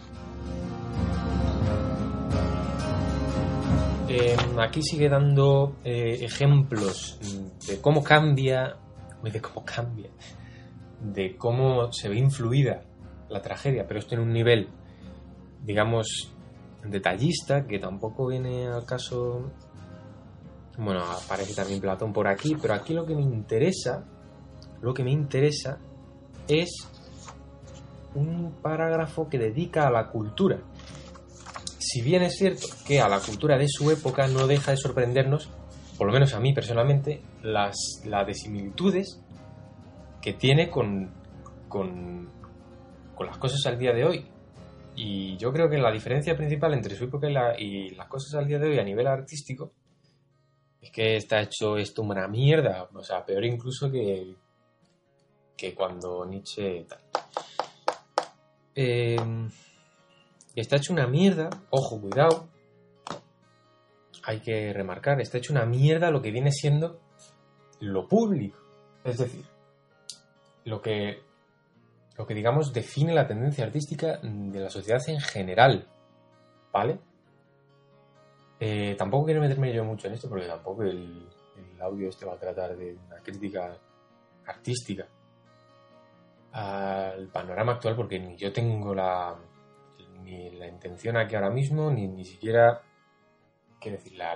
Eh, 4.07 4.35
aquí 4.57 4.81
sigue 4.81 5.07
dando 5.07 5.75
eh, 5.83 6.17
ejemplos 6.21 7.19
de 7.67 7.79
cómo 7.79 8.03
cambia, 8.03 8.75
de 9.21 9.39
cómo 9.39 9.63
cambia, 9.63 10.09
de 11.01 11.35
cómo 11.37 11.91
se 11.91 12.09
ve 12.09 12.17
influida 12.17 12.83
la 13.29 13.41
tragedia, 13.41 13.85
pero 13.87 13.99
esto 13.99 14.15
en 14.15 14.21
un 14.21 14.33
nivel, 14.33 14.69
digamos, 15.63 16.33
detallista, 16.83 17.65
que 17.67 17.79
tampoco 17.79 18.27
viene 18.27 18.67
al 18.67 18.85
caso. 18.85 19.51
Bueno, 20.77 21.03
aparece 21.03 21.53
también 21.53 21.81
Platón 21.81 22.13
por 22.13 22.27
aquí, 22.27 22.55
pero 22.61 22.73
aquí 22.73 22.93
lo 22.93 23.05
que 23.05 23.15
me 23.15 23.21
interesa, 23.21 24.05
lo 24.81 24.93
que 24.93 25.03
me 25.03 25.11
interesa 25.11 25.77
es 26.47 26.69
un 28.15 28.53
parágrafo 28.61 29.29
que 29.29 29.37
dedica 29.37 29.87
a 29.87 29.91
la 29.91 30.07
cultura 30.07 30.59
si 31.91 32.01
bien 32.01 32.21
es 32.21 32.37
cierto 32.37 32.67
que 32.85 33.01
a 33.01 33.09
la 33.09 33.19
cultura 33.19 33.57
de 33.57 33.67
su 33.67 33.89
época 33.89 34.27
no 34.27 34.45
deja 34.45 34.71
de 34.71 34.77
sorprendernos, 34.77 35.49
por 35.97 36.05
lo 36.05 36.13
menos 36.13 36.33
a 36.33 36.39
mí 36.39 36.53
personalmente, 36.53 37.21
las, 37.41 37.75
las 38.05 38.27
desimilitudes 38.27 39.19
que 40.21 40.33
tiene 40.33 40.69
con, 40.69 41.11
con, 41.67 42.29
con, 43.15 43.27
las 43.27 43.37
cosas 43.37 43.65
al 43.65 43.77
día 43.77 43.93
de 43.93 44.05
hoy. 44.05 44.25
Y 44.95 45.37
yo 45.37 45.51
creo 45.53 45.69
que 45.69 45.77
la 45.77 45.91
diferencia 45.91 46.35
principal 46.35 46.73
entre 46.73 46.95
su 46.95 47.05
época 47.05 47.29
y, 47.29 47.33
la, 47.33 47.55
las 47.95 48.07
cosas 48.07 48.35
al 48.35 48.47
día 48.47 48.59
de 48.59 48.69
hoy 48.69 48.79
a 48.79 48.83
nivel 48.83 49.07
artístico 49.07 49.71
es 50.81 50.91
que 50.91 51.15
está 51.15 51.41
hecho 51.41 51.77
esto 51.77 52.01
una 52.01 52.27
mierda, 52.27 52.89
o 52.93 53.03
sea, 53.03 53.25
peor 53.25 53.45
incluso 53.45 53.91
que, 53.91 54.35
que 55.55 55.75
cuando 55.75 56.25
Nietzsche 56.25 56.85
tal. 56.85 57.01
Eh, 58.75 59.17
está 60.55 60.77
hecho 60.77 60.93
una 60.93 61.07
mierda, 61.07 61.49
ojo, 61.69 61.99
cuidado, 61.99 62.47
hay 64.23 64.39
que 64.39 64.71
remarcar, 64.73 65.19
está 65.19 65.37
hecho 65.37 65.53
una 65.53 65.65
mierda 65.65 66.11
lo 66.11 66.21
que 66.21 66.31
viene 66.31 66.51
siendo 66.51 66.99
lo 67.79 68.07
público. 68.07 68.57
Es 69.03 69.17
decir, 69.17 69.43
lo 70.69 70.81
que, 70.81 71.23
lo 72.17 72.25
que 72.25 72.33
digamos 72.33 72.71
define 72.71 73.13
la 73.13 73.27
tendencia 73.27 73.65
artística 73.65 74.19
de 74.21 74.59
la 74.59 74.69
sociedad 74.69 75.01
en 75.07 75.19
general. 75.19 75.87
¿Vale? 76.71 76.99
Eh, 78.59 78.95
tampoco 78.97 79.25
quiero 79.25 79.41
meterme 79.41 79.73
yo 79.73 79.83
mucho 79.83 80.07
en 80.07 80.13
esto 80.13 80.29
porque 80.29 80.45
tampoco 80.45 80.83
el, 80.83 81.27
audio 81.81 82.09
este 82.09 82.25
va 82.25 82.33
a 82.33 82.37
tratar 82.37 82.75
de 82.75 82.97
una 83.07 83.21
crítica 83.23 83.77
artística 84.45 85.07
al 86.51 87.29
panorama 87.29 87.73
actual 87.73 87.95
porque 87.95 88.19
ni 88.19 88.35
yo 88.35 88.51
tengo 88.51 88.93
la, 88.93 89.33
ni 90.23 90.51
la 90.51 90.67
intención 90.67 91.15
aquí 91.15 91.35
ahora 91.35 91.49
mismo, 91.49 91.89
ni, 91.89 92.05
ni 92.07 92.25
siquiera, 92.25 92.81
quiero 93.79 93.97
decir, 93.97 94.17
la, 94.17 94.35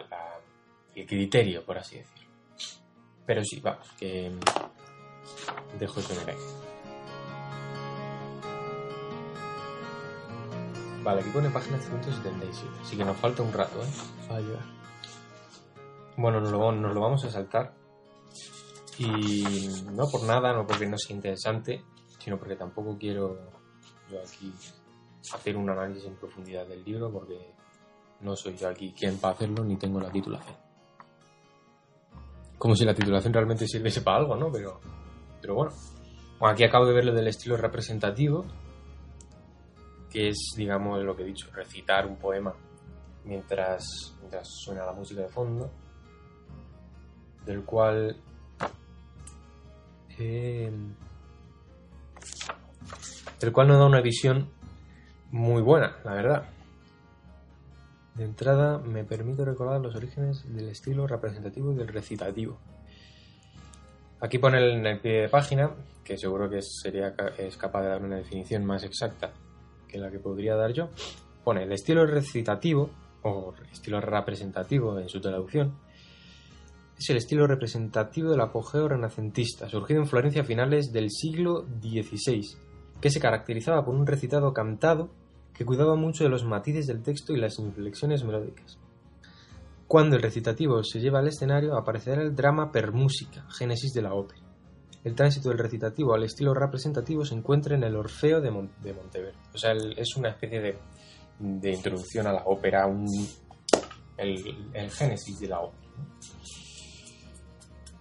el 0.96 1.06
criterio, 1.06 1.66
por 1.66 1.78
así 1.78 1.98
decirlo. 1.98 2.30
Pero 3.26 3.44
sí, 3.44 3.60
vamos, 3.60 3.92
que 4.00 4.32
dejo 5.80 6.00
eso 6.00 6.14
en 6.14 6.20
el 6.22 6.30
aire. 6.30 6.42
Vale, 11.04 11.22
aquí 11.22 11.30
pone 11.32 11.50
página 11.50 11.78
177, 11.80 12.72
así 12.82 12.96
que 12.96 13.04
nos 13.04 13.18
falta 13.18 13.44
un 13.44 13.52
rato, 13.52 13.82
¿eh? 13.84 13.88
Bueno, 16.16 16.40
nos 16.40 16.52
lo, 16.52 16.72
nos 16.72 16.94
lo 16.94 17.02
vamos 17.02 17.26
a 17.26 17.30
saltar. 17.30 17.74
Y 18.98 19.68
no 19.92 20.08
por 20.10 20.24
nada, 20.24 20.54
no 20.54 20.66
porque 20.66 20.88
no 20.88 20.98
sea 20.98 21.16
interesante, 21.16 21.84
sino 22.20 22.38
porque 22.38 22.56
tampoco 22.56 22.98
quiero 22.98 23.38
yo 24.10 24.20
aquí 24.20 24.54
hacer 25.34 25.58
un 25.58 25.70
análisis 25.70 26.06
en 26.06 26.16
profundidad 26.16 26.68
del 26.68 26.84
libro 26.84 27.12
porque 27.12 27.54
no 28.22 28.36
soy 28.36 28.56
yo 28.56 28.70
aquí 28.70 28.94
quien 28.98 29.18
para 29.18 29.34
hacerlo 29.34 29.64
ni 29.64 29.78
tengo 29.78 30.00
la 30.00 30.12
titulación. 30.12 30.56
Como 32.58 32.76
si 32.76 32.86
la 32.86 32.94
titulación 32.94 33.34
realmente 33.34 33.68
sirviese 33.68 34.02
para 34.02 34.18
algo, 34.18 34.36
¿no? 34.36 34.52
Pero, 34.52 34.80
pero 35.44 35.56
bueno. 35.56 35.74
Aquí 36.40 36.64
acabo 36.64 36.86
de 36.86 36.94
ver 36.94 37.06
lo 37.06 37.14
del 37.14 37.28
estilo 37.28 37.58
representativo, 37.58 38.46
que 40.10 40.30
es, 40.30 40.54
digamos, 40.58 41.04
lo 41.04 41.16
que 41.16 41.24
he 41.24 41.26
dicho, 41.26 41.50
recitar 41.54 42.08
un 42.08 42.16
poema 42.16 42.54
mientras, 43.26 43.84
suena 44.42 44.86
la 44.86 44.94
música 44.94 45.22
de 45.22 45.28
fondo, 45.28 45.70
del 47.46 47.64
cual 47.64 48.18
eh, 50.18 50.72
del 53.40 53.52
cual 53.52 53.68
nos 53.68 53.80
da 53.80 53.86
una 53.86 54.02
visión 54.02 54.50
muy 55.32 55.62
buena, 55.62 55.98
la 56.06 56.14
verdad. 56.14 56.44
De 58.16 58.24
entrada 58.24 58.78
me 58.78 59.04
permito 59.04 59.44
recordar 59.44 59.82
los 59.82 59.96
orígenes 59.96 60.44
del 60.54 60.70
estilo 60.70 61.08
representativo 61.08 61.74
y 61.74 61.76
del 61.76 61.88
recitativo. 61.88 62.60
Aquí 64.24 64.38
pone 64.38 64.74
en 64.74 64.86
el 64.86 65.02
pie 65.02 65.24
de 65.24 65.28
página, 65.28 65.70
que 66.02 66.18
seguro 66.18 66.50
que 66.50 66.62
sería 66.62 67.14
es 67.38 67.58
capaz 67.58 67.82
de 67.82 67.90
dar 67.90 68.02
una 68.02 68.16
definición 68.16 68.64
más 68.64 68.86
exacta 68.86 69.34
que 69.86 69.98
la 69.98 70.10
que 70.10 70.18
podría 70.18 70.56
dar 70.56 70.72
yo. 70.72 70.88
Pone 71.44 71.64
el 71.64 71.74
estilo 71.74 72.06
recitativo, 72.06 72.90
o 73.24 73.54
estilo 73.70 74.00
representativo 74.00 74.98
en 74.98 75.10
su 75.10 75.20
traducción, 75.20 75.78
es 76.98 77.10
el 77.10 77.18
estilo 77.18 77.48
representativo 77.48 78.32
del 78.32 78.40
apogeo 78.40 78.88
renacentista, 78.88 79.68
surgido 79.68 80.00
en 80.00 80.08
Florencia 80.08 80.44
a 80.44 80.46
finales 80.46 80.94
del 80.94 81.12
siglo 81.12 81.66
XVI, 81.82 82.48
que 83.02 83.10
se 83.10 83.20
caracterizaba 83.20 83.84
por 83.84 83.94
un 83.94 84.08
recitado 84.08 84.54
cantado 84.54 85.10
que 85.54 85.66
cuidaba 85.66 85.98
mucho 85.98 86.24
de 86.24 86.30
los 86.30 86.46
matices 86.46 86.88
del 86.88 87.04
texto 87.04 87.34
y 87.34 87.42
las 87.42 87.60
inflexiones 87.60 88.24
melódicas. 88.24 88.80
Cuando 89.94 90.16
el 90.16 90.24
recitativo 90.24 90.84
se 90.84 91.00
lleva 91.00 91.20
al 91.20 91.28
escenario, 91.28 91.78
aparecerá 91.78 92.24
el 92.24 92.36
drama 92.36 92.72
per 92.72 92.92
música, 92.94 93.46
génesis 93.56 93.94
de 93.94 94.02
la 94.02 94.16
ópera. 94.16 94.42
El 95.04 95.14
tránsito 95.14 95.50
del 95.50 95.60
recitativo 95.60 96.16
al 96.16 96.24
estilo 96.24 96.52
representativo 96.56 97.24
se 97.24 97.36
encuentra 97.36 97.76
en 97.76 97.84
el 97.84 97.96
Orfeo 97.96 98.42
de, 98.42 98.50
Monteverde. 98.50 99.38
O 99.54 99.58
sea, 99.60 99.74
es 99.74 100.18
una 100.18 100.30
especie 100.30 100.80
de, 101.40 101.72
introducción 101.72 102.26
a 102.26 102.34
la 102.34 102.42
ópera, 102.44 102.92
el, 104.18 104.90
génesis 104.90 105.40
de 105.40 105.48
la 105.48 105.60
ópera. 105.60 105.92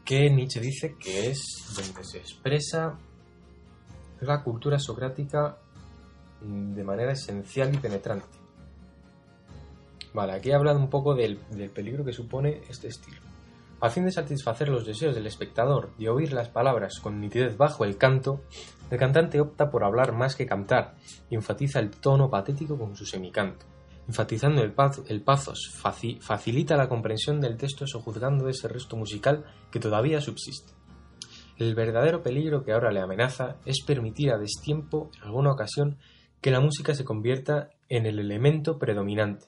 Que 0.03 0.31
Nietzsche 0.31 0.61
dice 0.61 0.97
que 0.99 1.29
es 1.29 1.45
donde 1.77 2.05
se 2.05 2.17
expresa 2.17 2.97
la 4.23 4.43
cultura 4.43 4.79
socrática 4.79 5.59
de 6.41 6.85
manera 6.85 7.13
esencial 7.13 7.75
y 7.75 7.77
penetrante. 7.77 8.42
Vale, 10.15 10.33
aquí 10.33 10.51
he 10.51 10.55
hablado 10.55 10.79
un 10.79 10.91
poco 10.91 11.15
del, 11.15 11.39
peligro 11.75 12.05
que 12.05 12.13
supone 12.13 12.61
este 12.69 12.89
estilo. 12.89 13.21
A 13.81 13.91
fin 13.91 14.05
de 14.05 14.13
satisfacer 14.13 14.69
los 14.69 14.87
deseos 14.87 15.15
del 15.15 15.27
espectador 15.27 15.91
y 15.99 16.07
oír 16.07 16.33
las 16.33 16.49
palabras 16.49 17.01
con 17.01 17.21
nitidez 17.21 17.57
bajo 17.57 17.85
el 17.85 17.97
canto, 17.97 18.43
el 18.91 18.99
cantante 18.99 19.41
opta 19.41 19.71
por 19.71 19.85
hablar 19.85 20.13
más 20.13 20.37
que 20.37 20.47
cantar 20.47 20.95
y 21.31 21.35
enfatiza 21.35 21.81
el 21.81 21.91
tono 21.91 22.31
patético 22.31 22.79
con 22.79 22.95
su 22.95 23.07
semicanto. 23.07 23.67
Enfatizando 24.07 24.63
el, 24.63 24.75
el 25.09 25.23
pathos, 25.23 25.73
facilita 26.21 26.77
la 26.77 26.89
comprensión 26.89 27.41
del 27.41 27.57
texto 27.57 27.87
sojuzgando 27.87 28.49
ese 28.49 28.69
resto 28.69 28.97
musical 28.97 29.45
que 29.71 29.81
todavía 29.81 30.21
subsiste. 30.21 30.73
El 31.57 31.75
verdadero 31.75 32.23
peligro 32.23 32.65
que 32.65 32.73
ahora 32.73 32.93
le 32.93 33.01
amenaza 33.01 33.57
es 33.65 33.83
permitir 33.85 34.31
a 34.31 34.39
destiempo, 34.39 35.11
en 35.17 35.23
alguna 35.25 35.53
ocasión, 35.53 35.99
que 36.41 36.51
la 36.51 36.61
música 36.61 36.95
se 36.95 37.05
convierta 37.05 37.71
en 37.89 38.07
el 38.07 38.19
elemento 38.19 38.79
predominante, 38.79 39.47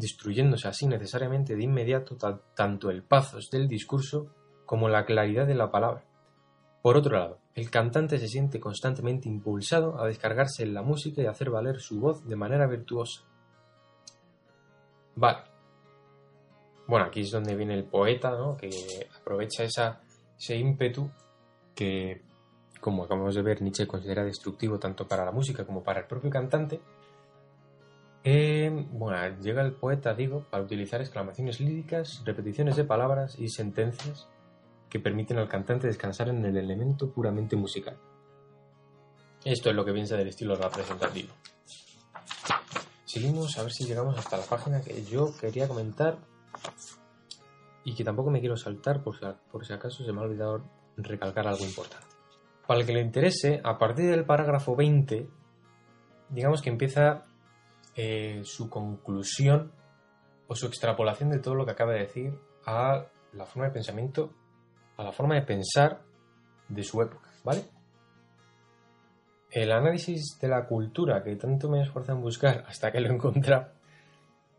destruyéndose 0.00 0.66
así 0.66 0.86
necesariamente 0.86 1.54
de 1.54 1.62
inmediato 1.62 2.16
tanto 2.54 2.90
el 2.90 3.02
pathos 3.04 3.50
del 3.50 3.68
discurso 3.68 4.34
como 4.66 4.88
la 4.88 5.04
claridad 5.04 5.46
de 5.46 5.54
la 5.54 5.70
palabra. 5.70 6.04
Por 6.82 6.96
otro 6.96 7.18
lado, 7.18 7.38
el 7.54 7.70
cantante 7.70 8.18
se 8.18 8.28
siente 8.28 8.58
constantemente 8.58 9.28
impulsado 9.28 10.00
a 10.00 10.06
descargarse 10.06 10.62
en 10.62 10.74
la 10.74 10.82
música 10.82 11.22
y 11.22 11.26
hacer 11.26 11.50
valer 11.50 11.80
su 11.80 12.00
voz 12.00 12.26
de 12.26 12.36
manera 12.36 12.66
virtuosa. 12.66 13.22
Vale. 15.16 15.40
Bueno, 16.86 17.06
aquí 17.06 17.20
es 17.20 17.30
donde 17.30 17.54
viene 17.54 17.74
el 17.74 17.84
poeta, 17.84 18.30
¿no? 18.30 18.56
Que 18.56 18.70
aprovecha 19.20 19.64
esa, 19.64 20.00
ese 20.38 20.56
ímpetu 20.56 21.10
que, 21.74 22.22
como 22.80 23.04
acabamos 23.04 23.34
de 23.34 23.42
ver, 23.42 23.62
Nietzsche 23.62 23.86
considera 23.86 24.24
destructivo 24.24 24.78
tanto 24.78 25.06
para 25.06 25.24
la 25.24 25.32
música 25.32 25.64
como 25.64 25.82
para 25.82 26.00
el 26.00 26.06
propio 26.06 26.30
cantante. 26.30 26.80
Eh, 28.22 28.70
bueno, 28.92 29.40
llega 29.40 29.62
el 29.62 29.72
poeta, 29.72 30.14
digo, 30.14 30.44
para 30.50 30.62
utilizar 30.62 31.00
exclamaciones 31.00 31.60
líricas, 31.60 32.22
repeticiones 32.24 32.76
de 32.76 32.84
palabras 32.84 33.38
y 33.38 33.48
sentencias 33.48 34.28
que 34.90 35.00
permiten 35.00 35.38
al 35.38 35.48
cantante 35.48 35.86
descansar 35.86 36.28
en 36.28 36.44
el 36.44 36.56
elemento 36.56 37.10
puramente 37.10 37.56
musical. 37.56 37.96
Esto 39.44 39.70
es 39.70 39.76
lo 39.76 39.84
que 39.84 39.92
piensa 39.92 40.16
del 40.16 40.28
estilo 40.28 40.54
representativo. 40.54 41.32
Seguimos 43.04 43.56
a 43.56 43.62
ver 43.62 43.72
si 43.72 43.86
llegamos 43.86 44.18
hasta 44.18 44.36
la 44.36 44.44
página 44.44 44.82
que 44.82 45.02
yo 45.04 45.34
quería 45.40 45.66
comentar 45.66 46.18
y 47.84 47.94
que 47.94 48.04
tampoco 48.04 48.30
me 48.30 48.40
quiero 48.40 48.56
saltar 48.56 49.02
por 49.02 49.18
si, 49.18 49.24
por 49.50 49.66
si 49.66 49.72
acaso 49.72 50.04
se 50.04 50.12
me 50.12 50.20
ha 50.20 50.24
olvidado 50.24 50.62
recalcar 50.96 51.48
algo 51.48 51.64
importante. 51.64 52.06
Para 52.66 52.80
el 52.80 52.86
que 52.86 52.92
le 52.92 53.00
interese, 53.00 53.60
a 53.64 53.78
partir 53.78 54.10
del 54.10 54.26
parágrafo 54.26 54.76
20, 54.76 55.28
digamos 56.28 56.60
que 56.60 56.70
empieza 56.70 57.24
eh, 57.96 58.42
su 58.44 58.70
conclusión 58.70 59.72
o 60.46 60.54
su 60.54 60.66
extrapolación 60.66 61.30
de 61.30 61.38
todo 61.38 61.54
lo 61.54 61.64
que 61.64 61.72
acaba 61.72 61.92
de 61.92 62.00
decir 62.00 62.38
a 62.66 63.06
la 63.32 63.46
forma 63.46 63.66
de 63.66 63.72
pensamiento, 63.72 64.32
a 64.96 65.04
la 65.04 65.12
forma 65.12 65.34
de 65.34 65.42
pensar 65.42 66.02
de 66.68 66.82
su 66.82 67.00
época, 67.02 67.30
¿vale? 67.44 67.64
El 69.50 69.72
análisis 69.72 70.38
de 70.40 70.48
la 70.48 70.66
cultura 70.66 71.22
que 71.22 71.34
tanto 71.36 71.68
me 71.68 71.82
esfuerzo 71.82 72.12
en 72.12 72.20
buscar 72.20 72.64
hasta 72.68 72.92
que 72.92 73.00
lo 73.00 73.12
encontré 73.12 73.56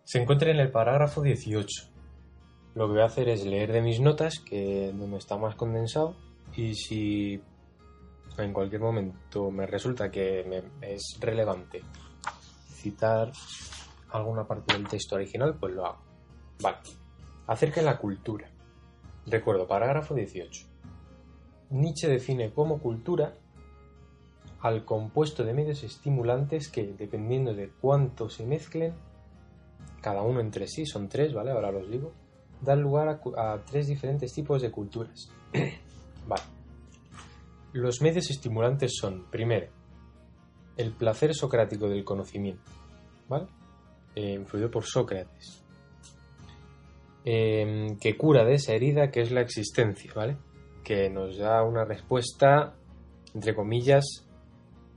se 0.04 0.22
encuentra 0.22 0.52
en 0.52 0.60
el 0.60 0.72
parágrafo 0.72 1.22
18. 1.22 1.90
Lo 2.76 2.88
que 2.88 2.94
voy 2.94 3.02
a 3.02 3.06
hacer 3.06 3.30
es 3.30 3.46
leer 3.46 3.72
de 3.72 3.82
mis 3.82 4.00
notas, 4.00 4.40
que 4.40 4.92
donde 4.94 5.18
está 5.18 5.38
más 5.38 5.56
condensado, 5.56 6.16
y 6.56 6.74
si 6.74 7.42
en 8.38 8.54
cualquier 8.54 8.82
momento 8.82 9.52
me 9.52 9.66
resulta 9.66 10.10
que 10.10 10.42
es 10.82 11.18
relevante 11.20 11.82
citar 12.82 13.32
alguna 14.12 14.46
parte 14.46 14.74
del 14.74 14.88
texto 14.88 15.16
original, 15.16 15.56
pues 15.60 15.74
lo 15.74 15.86
hago. 15.86 16.00
Vale. 16.62 16.78
Acerca 17.48 17.82
de 17.82 17.86
la 17.86 17.98
cultura. 17.98 18.50
Recuerdo, 19.26 19.68
parágrafo 19.68 20.16
18. 20.16 20.68
Nietzsche 21.72 22.08
define 22.08 22.52
como 22.52 22.80
cultura 22.80 23.34
al 24.62 24.86
compuesto 24.86 25.44
de 25.44 25.54
medios 25.54 25.84
estimulantes 25.84 26.70
que, 26.70 26.94
dependiendo 26.98 27.54
de 27.54 27.70
cuánto 27.70 28.30
se 28.30 28.46
mezclen, 28.46 28.94
cada 30.02 30.22
uno 30.22 30.40
entre 30.40 30.68
sí, 30.68 30.86
son 30.86 31.08
tres, 31.08 31.34
¿vale? 31.34 31.52
Ahora 31.52 31.72
los 31.72 31.90
digo, 31.90 32.14
dan 32.62 32.82
lugar 32.82 33.08
a, 33.08 33.54
a 33.54 33.64
tres 33.64 33.88
diferentes 33.88 34.34
tipos 34.34 34.62
de 34.62 34.72
culturas. 34.72 35.32
vale. 36.28 36.44
Los 37.74 38.02
medios 38.02 38.30
estimulantes 38.30 38.92
son, 39.00 39.26
primero, 39.32 39.68
el 40.78 40.92
placer 40.92 41.34
socrático 41.34 41.88
del 41.90 42.04
conocimiento, 42.04 42.72
¿vale? 43.28 43.48
Eh, 44.16 44.34
influido 44.34 44.70
por 44.70 44.86
Sócrates, 44.86 45.64
em, 47.24 47.98
que 47.98 48.18
cura 48.18 48.44
de 48.44 48.56
esa 48.56 48.74
herida 48.74 49.12
que 49.12 49.22
es 49.22 49.32
la 49.32 49.42
existencia, 49.42 50.12
¿vale? 50.14 50.38
Que 50.84 51.10
nos 51.10 51.38
da 51.38 51.64
una 51.64 51.86
respuesta, 51.86 52.76
entre 53.34 53.56
comillas, 53.56 54.28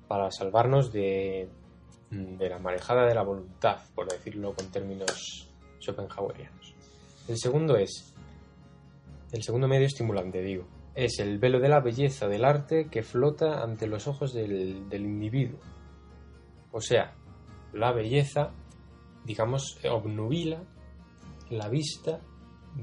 para 0.08 0.30
salvarnos 0.30 0.92
de, 0.92 1.48
de 2.10 2.48
la 2.48 2.58
marejada 2.58 3.06
de 3.06 3.14
la 3.14 3.22
voluntad, 3.22 3.78
por 3.94 4.08
decirlo 4.08 4.54
con 4.54 4.70
términos 4.70 5.48
schopenhauerianos. 5.80 6.74
El 7.28 7.38
segundo 7.38 7.76
es, 7.76 8.14
el 9.32 9.42
segundo 9.42 9.68
medio 9.68 9.87
estimulante, 9.87 10.42
digo, 10.42 10.66
es 10.94 11.18
el 11.18 11.38
velo 11.38 11.59
de 11.59 11.68
la 11.68 11.80
belleza 11.80 12.28
del 12.28 12.44
arte 12.44 12.88
que 12.88 13.02
flota 13.02 13.62
ante 13.62 13.87
los 13.87 14.07
ojos 14.07 14.33
del, 14.33 14.87
individuo. 14.92 15.59
O 16.70 16.80
sea, 16.80 17.14
la 17.72 17.92
belleza, 17.92 18.52
digamos, 19.24 19.78
obnubila 19.90 20.62
la 21.50 21.68
vista 21.68 22.20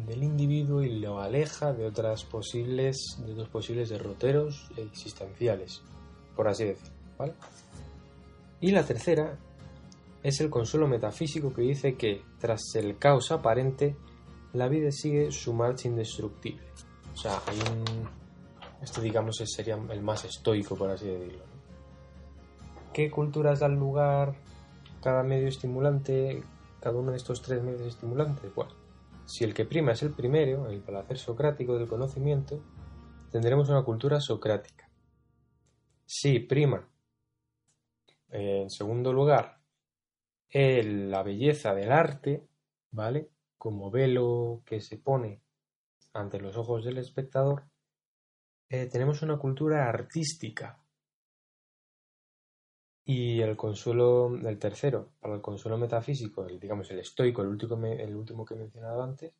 del 0.05 0.23
individuo 0.23 0.83
y 0.83 0.99
lo 0.99 1.19
aleja 1.19 1.73
de 1.73 1.85
otras 1.85 2.23
posibles, 2.23 2.97
de 3.25 3.33
otros 3.33 3.49
posibles 3.49 3.89
derroteros 3.89 4.69
existenciales, 4.77 5.81
por 6.35 6.47
así 6.47 6.65
decirlo. 6.65 6.93
Y 8.59 8.71
la 8.71 8.85
tercera 8.85 9.37
es 10.23 10.39
el 10.39 10.49
consuelo 10.49 10.87
metafísico 10.87 11.53
que 11.53 11.61
dice 11.61 11.95
que 11.95 12.21
tras 12.39 12.61
el 12.75 12.97
caos 12.97 13.31
aparente, 13.31 13.95
la 14.53 14.67
vida 14.67 14.91
sigue 14.91 15.31
su 15.31 15.53
marcha 15.53 15.87
indestructible. 15.87 16.67
O 17.13 17.17
sea, 17.17 17.41
hay 17.47 17.59
un... 17.71 18.09
Esto 18.81 19.01
digamos 19.01 19.37
sería 19.37 19.75
el 19.75 20.01
más 20.01 20.25
estoico, 20.25 20.75
por 20.75 20.89
así 20.89 21.07
decirlo. 21.07 21.43
¿Qué 22.93 23.11
culturas 23.11 23.59
dan 23.59 23.75
lugar 23.75 24.35
cada 25.01 25.23
medio 25.23 25.47
estimulante, 25.47 26.43
cada 26.79 26.97
uno 26.97 27.11
de 27.11 27.17
estos 27.17 27.41
tres 27.41 27.61
medios 27.63 27.81
estimulantes? 27.81 28.53
Bueno, 28.55 28.73
si 29.25 29.43
el 29.43 29.53
que 29.53 29.65
prima 29.65 29.91
es 29.91 30.01
el 30.03 30.13
primero, 30.13 30.67
el 30.67 30.81
placer 30.81 31.17
socrático 31.17 31.77
del 31.77 31.87
conocimiento, 31.87 32.63
tendremos 33.31 33.69
una 33.69 33.83
cultura 33.83 34.19
socrática. 34.19 34.89
Si 36.05 36.39
prima, 36.39 36.89
en 38.29 38.69
segundo 38.69 39.13
lugar, 39.13 39.61
la 40.51 41.23
belleza 41.23 41.73
del 41.73 41.91
arte, 41.91 42.45
¿vale? 42.91 43.29
Como 43.57 43.89
velo 43.91 44.63
que 44.65 44.81
se 44.81 44.97
pone 44.97 45.41
ante 46.13 46.39
los 46.39 46.57
ojos 46.57 46.83
del 46.83 46.97
espectador, 46.97 47.63
eh, 48.69 48.87
tenemos 48.87 49.21
una 49.21 49.37
cultura 49.37 49.87
artística. 49.87 50.81
Y 53.03 53.41
el 53.41 53.57
consuelo 53.57 54.29
del 54.29 54.59
tercero, 54.59 55.13
para 55.19 55.35
el 55.35 55.41
consuelo 55.41 55.77
metafísico, 55.77 56.45
el, 56.45 56.59
digamos 56.59 56.89
el 56.91 56.99
estoico, 56.99 57.41
el 57.41 57.49
último, 57.49 57.85
el 57.85 58.15
último 58.15 58.45
que 58.45 58.53
he 58.53 58.57
mencionado 58.57 59.03
antes, 59.03 59.33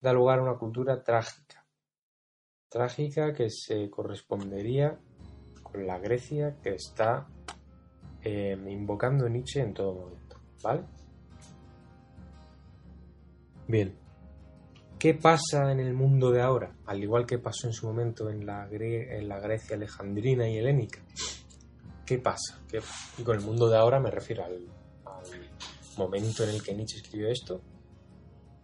da 0.00 0.12
lugar 0.12 0.38
a 0.38 0.42
una 0.42 0.58
cultura 0.58 1.02
trágica. 1.02 1.66
Trágica 2.68 3.32
que 3.32 3.50
se 3.50 3.88
correspondería 3.90 4.98
con 5.62 5.86
la 5.86 5.98
Grecia 5.98 6.56
que 6.62 6.74
está 6.74 7.28
eh, 8.22 8.58
invocando 8.68 9.28
Nietzsche 9.28 9.60
en 9.60 9.74
todo 9.74 9.94
momento. 9.94 10.36
¿Vale? 10.62 10.82
Bien, 13.68 13.94
¿Qué 14.98 15.14
pasa 15.14 15.70
en 15.70 15.78
el 15.78 15.94
mundo 15.94 16.32
de 16.32 16.42
ahora? 16.42 16.74
Al 16.86 17.00
igual 17.00 17.24
que 17.24 17.38
pasó 17.38 17.68
en 17.68 17.72
su 17.72 17.86
momento 17.86 18.30
en 18.30 18.44
la, 18.44 18.66
Grecia 18.66 19.76
alejandrina 19.76 20.48
y 20.48 20.58
helénica. 20.58 20.98
¿Qué 22.04 22.18
pasa? 22.18 22.60
Y 23.16 23.22
con 23.22 23.36
el 23.36 23.44
mundo 23.44 23.68
de 23.68 23.76
ahora 23.76 24.00
me 24.00 24.10
refiero 24.10 24.44
al, 24.44 24.66
momento 25.96 26.42
en 26.42 26.50
el 26.50 26.62
que 26.64 26.74
Nietzsche 26.74 26.96
escribió 26.96 27.28
esto. 27.28 27.60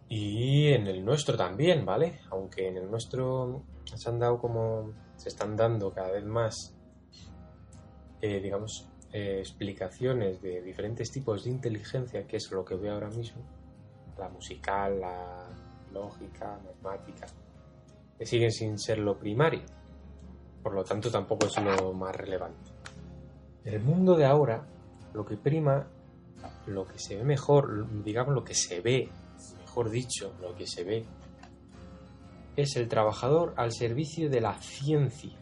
Y 0.09 0.73
en 0.73 0.87
el 0.87 1.05
nuestro 1.05 1.37
también, 1.37 1.85
¿vale? 1.85 2.19
Aunque 2.29 2.67
en 2.67 2.77
el 2.77 2.91
nuestro 2.91 3.63
se 3.85 4.09
han 4.09 4.19
dado 4.19 4.37
como. 4.37 4.91
se 5.15 5.29
están 5.29 5.55
dando 5.55 5.93
cada 5.93 6.11
vez 6.11 6.25
más, 6.25 6.75
eh, 8.21 8.41
digamos, 8.41 8.89
eh, 9.13 9.39
explicaciones 9.39 10.41
de 10.41 10.61
diferentes 10.61 11.09
tipos 11.11 11.45
de 11.45 11.51
inteligencia, 11.51 12.27
que 12.27 12.37
es 12.37 12.51
lo 12.51 12.65
que 12.65 12.75
veo 12.75 12.93
ahora 12.93 13.09
mismo. 13.09 13.41
La 14.17 14.27
musical, 14.27 14.99
la 14.99 15.64
lógica, 15.95 16.59
matemática, 16.63 17.25
que 18.17 18.25
siguen 18.25 18.51
sin 18.51 18.77
ser 18.77 18.99
lo 18.99 19.17
primario. 19.17 19.63
Por 20.61 20.73
lo 20.73 20.83
tanto, 20.83 21.09
tampoco 21.09 21.47
es 21.47 21.57
lo 21.61 21.93
más 21.93 22.15
relevante. 22.15 22.71
En 23.63 23.73
el 23.73 23.81
mundo 23.81 24.15
de 24.15 24.25
ahora, 24.25 24.63
lo 25.13 25.25
que 25.25 25.37
prima, 25.37 25.87
lo 26.67 26.85
que 26.85 26.99
se 26.99 27.15
ve 27.15 27.23
mejor, 27.23 28.03
digamos 28.03 28.35
lo 28.35 28.43
que 28.43 28.53
se 28.53 28.81
ve, 28.81 29.09
mejor 29.59 29.89
dicho, 29.89 30.33
lo 30.41 30.55
que 30.55 30.67
se 30.67 30.83
ve, 30.83 31.05
es 32.55 32.75
el 32.75 32.87
trabajador 32.87 33.53
al 33.57 33.71
servicio 33.71 34.29
de 34.29 34.41
la 34.41 34.53
ciencia. 34.61 35.37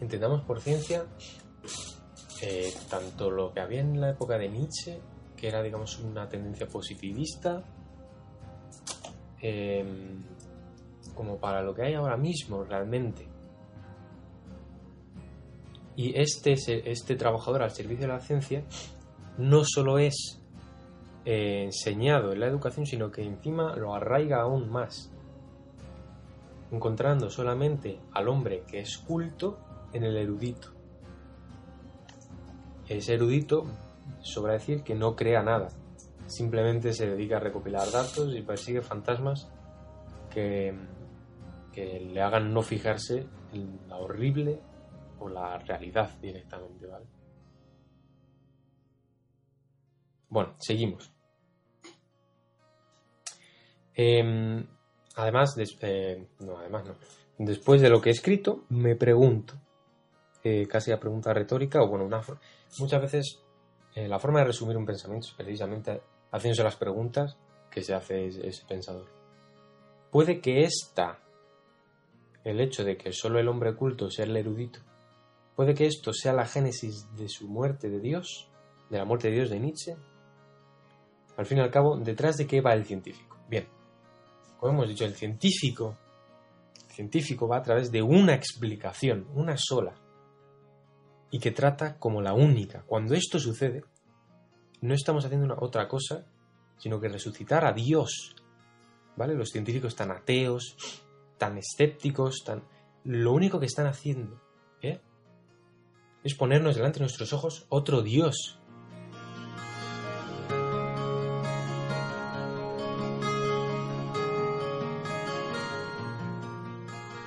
Entendamos 0.00 0.42
por 0.42 0.60
ciencia 0.60 1.06
eh, 2.42 2.72
tanto 2.90 3.30
lo 3.30 3.52
que 3.52 3.60
había 3.60 3.80
en 3.80 4.00
la 4.00 4.10
época 4.10 4.36
de 4.36 4.48
Nietzsche, 4.48 5.00
que 5.36 5.48
era 5.48 5.62
digamos 5.62 5.98
una 6.00 6.28
tendencia 6.28 6.66
positivista, 6.66 7.64
em, 9.46 10.22
como 11.14 11.36
para 11.36 11.62
lo 11.62 11.74
que 11.74 11.82
hay 11.82 11.92
ahora 11.92 12.16
mismo 12.16 12.64
realmente. 12.64 13.28
Y 15.96 16.18
este, 16.18 16.54
este 16.90 17.14
trabajador 17.14 17.62
al 17.62 17.70
servicio 17.70 18.06
de 18.06 18.12
la 18.14 18.20
ciencia 18.20 18.64
no 19.36 19.64
solo 19.64 19.98
es 19.98 20.42
eh, 21.26 21.64
enseñado 21.64 22.32
en 22.32 22.40
la 22.40 22.46
educación, 22.46 22.86
sino 22.86 23.10
que 23.10 23.22
encima 23.22 23.76
lo 23.76 23.94
arraiga 23.94 24.40
aún 24.40 24.70
más, 24.70 25.12
encontrando 26.72 27.28
solamente 27.28 28.00
al 28.12 28.28
hombre 28.28 28.62
que 28.66 28.80
es 28.80 28.96
culto 28.96 29.58
en 29.92 30.04
el 30.04 30.16
erudito. 30.16 30.68
Ese 32.88 33.12
erudito, 33.12 33.66
sobra 34.20 34.54
decir 34.54 34.82
que 34.82 34.94
no 34.94 35.14
crea 35.14 35.42
nada, 35.42 35.68
simplemente 36.26 36.92
se 36.92 37.08
dedica 37.08 37.36
a 37.36 37.40
recopilar 37.40 37.90
datos 37.90 38.34
y 38.34 38.42
persigue 38.42 38.82
fantasmas 38.82 39.50
que, 40.30 40.74
que 41.72 42.00
le 42.00 42.20
hagan 42.20 42.52
no 42.52 42.62
fijarse 42.62 43.26
en 43.52 43.80
la 43.88 43.96
horrible 43.96 44.60
o 45.18 45.28
la 45.28 45.58
realidad 45.58 46.10
directamente, 46.20 46.86
¿vale? 46.86 47.06
Bueno, 50.28 50.56
seguimos. 50.58 51.12
Em, 53.94 54.66
además, 55.14 55.56
eh, 55.80 56.26
no, 56.40 56.58
además 56.58 56.84
no. 56.86 56.96
Después 57.38 57.80
de 57.80 57.88
lo 57.88 58.00
que 58.00 58.08
he 58.08 58.12
escrito, 58.12 58.64
me 58.68 58.96
pregunto, 58.96 59.54
eh, 60.42 60.66
casi 60.66 60.90
a 60.90 60.98
pregunta 60.98 61.32
retórica, 61.32 61.82
o 61.82 61.88
bueno, 61.88 62.04
una, 62.04 62.20
muchas 62.78 63.00
veces 63.00 63.43
eh, 63.94 64.08
la 64.08 64.18
forma 64.18 64.40
de 64.40 64.46
resumir 64.46 64.76
un 64.76 64.86
pensamiento 64.86 65.28
es 65.28 65.34
precisamente 65.34 66.02
haciéndose 66.32 66.64
las 66.64 66.76
preguntas 66.76 67.36
que 67.70 67.82
se 67.82 67.94
hace 67.94 68.26
ese 68.26 68.64
pensador. 68.66 69.06
Puede 70.10 70.40
que 70.40 70.64
esta, 70.64 71.20
el 72.44 72.60
hecho 72.60 72.84
de 72.84 72.96
que 72.96 73.12
solo 73.12 73.38
el 73.38 73.48
hombre 73.48 73.74
culto 73.74 74.10
sea 74.10 74.24
el 74.24 74.36
erudito, 74.36 74.80
puede 75.54 75.74
que 75.74 75.86
esto 75.86 76.12
sea 76.12 76.32
la 76.32 76.46
génesis 76.46 77.06
de 77.16 77.28
su 77.28 77.48
muerte 77.48 77.88
de 77.88 78.00
Dios, 78.00 78.48
de 78.90 78.98
la 78.98 79.04
muerte 79.04 79.28
de 79.28 79.34
Dios 79.34 79.50
de 79.50 79.60
Nietzsche. 79.60 79.96
Al 81.36 81.46
fin 81.46 81.58
y 81.58 81.60
al 81.60 81.70
cabo, 81.70 81.96
¿detrás 81.96 82.36
de 82.36 82.46
qué 82.46 82.60
va 82.60 82.74
el 82.74 82.84
científico? 82.84 83.36
Bien, 83.48 83.68
como 84.58 84.72
hemos 84.72 84.88
dicho, 84.88 85.04
el 85.04 85.14
científico, 85.14 85.96
científico 86.88 87.46
va 87.46 87.58
a 87.58 87.62
través 87.62 87.90
de 87.90 88.02
una 88.02 88.34
explicación, 88.34 89.28
una 89.34 89.56
sola, 89.56 89.94
y 91.34 91.40
que 91.40 91.50
trata 91.50 91.98
como 91.98 92.22
la 92.22 92.32
única. 92.32 92.84
Cuando 92.86 93.12
esto 93.12 93.40
sucede, 93.40 93.82
no 94.82 94.94
estamos 94.94 95.24
haciendo 95.24 95.46
una, 95.46 95.56
otra 95.58 95.88
cosa, 95.88 96.24
sino 96.78 97.00
que 97.00 97.08
resucitar 97.08 97.64
a 97.64 97.72
Dios. 97.72 98.36
¿Vale? 99.16 99.34
Los 99.34 99.48
científicos 99.50 99.96
tan 99.96 100.12
ateos, 100.12 100.76
tan 101.36 101.58
escépticos, 101.58 102.44
tan... 102.44 102.62
Lo 103.02 103.32
único 103.32 103.58
que 103.58 103.66
están 103.66 103.88
haciendo 103.88 104.40
¿eh? 104.80 105.00
es 106.22 106.36
ponernos 106.36 106.76
delante 106.76 107.00
de 107.00 107.06
nuestros 107.06 107.32
ojos 107.32 107.66
otro 107.68 108.02
Dios, 108.02 108.60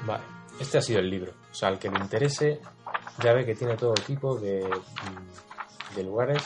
Vale, 0.05 0.23
este 0.61 0.77
ha 0.77 0.81
sido 0.81 1.01
el 1.01 1.09
libro. 1.09 1.33
O 1.51 1.53
sea, 1.53 1.67
al 1.67 1.77
que 1.77 1.89
le 1.89 1.99
interese, 1.99 2.61
ya 3.23 3.33
ve 3.33 3.45
que 3.45 3.55
tiene 3.55 3.75
todo 3.75 3.93
tipo 3.93 4.37
de, 4.37 4.63
mm, 4.65 5.95
de 5.95 6.03
lugares 6.03 6.43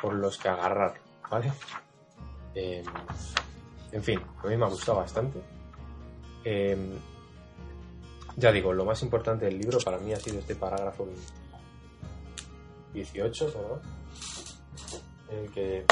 por 0.00 0.14
los 0.14 0.38
que 0.38 0.48
agarrar, 0.48 0.94
¿vale? 1.30 1.52
Em, 2.54 2.84
en 3.92 4.02
fin, 4.02 4.20
a 4.42 4.46
mí 4.46 4.56
me 4.56 4.64
ha 4.64 4.68
gustado 4.68 4.98
bastante. 4.98 5.40
Em, 6.44 6.98
ya 8.36 8.52
digo, 8.52 8.72
lo 8.72 8.84
más 8.84 9.02
importante 9.02 9.46
del 9.46 9.58
libro 9.58 9.78
para 9.84 9.98
mí 9.98 10.12
ha 10.12 10.20
sido 10.20 10.38
este 10.38 10.54
parágrafo 10.54 11.06
18, 12.92 13.46
¿verdad? 13.46 13.82
En 15.30 15.38
el 15.38 15.50
que 15.50 15.84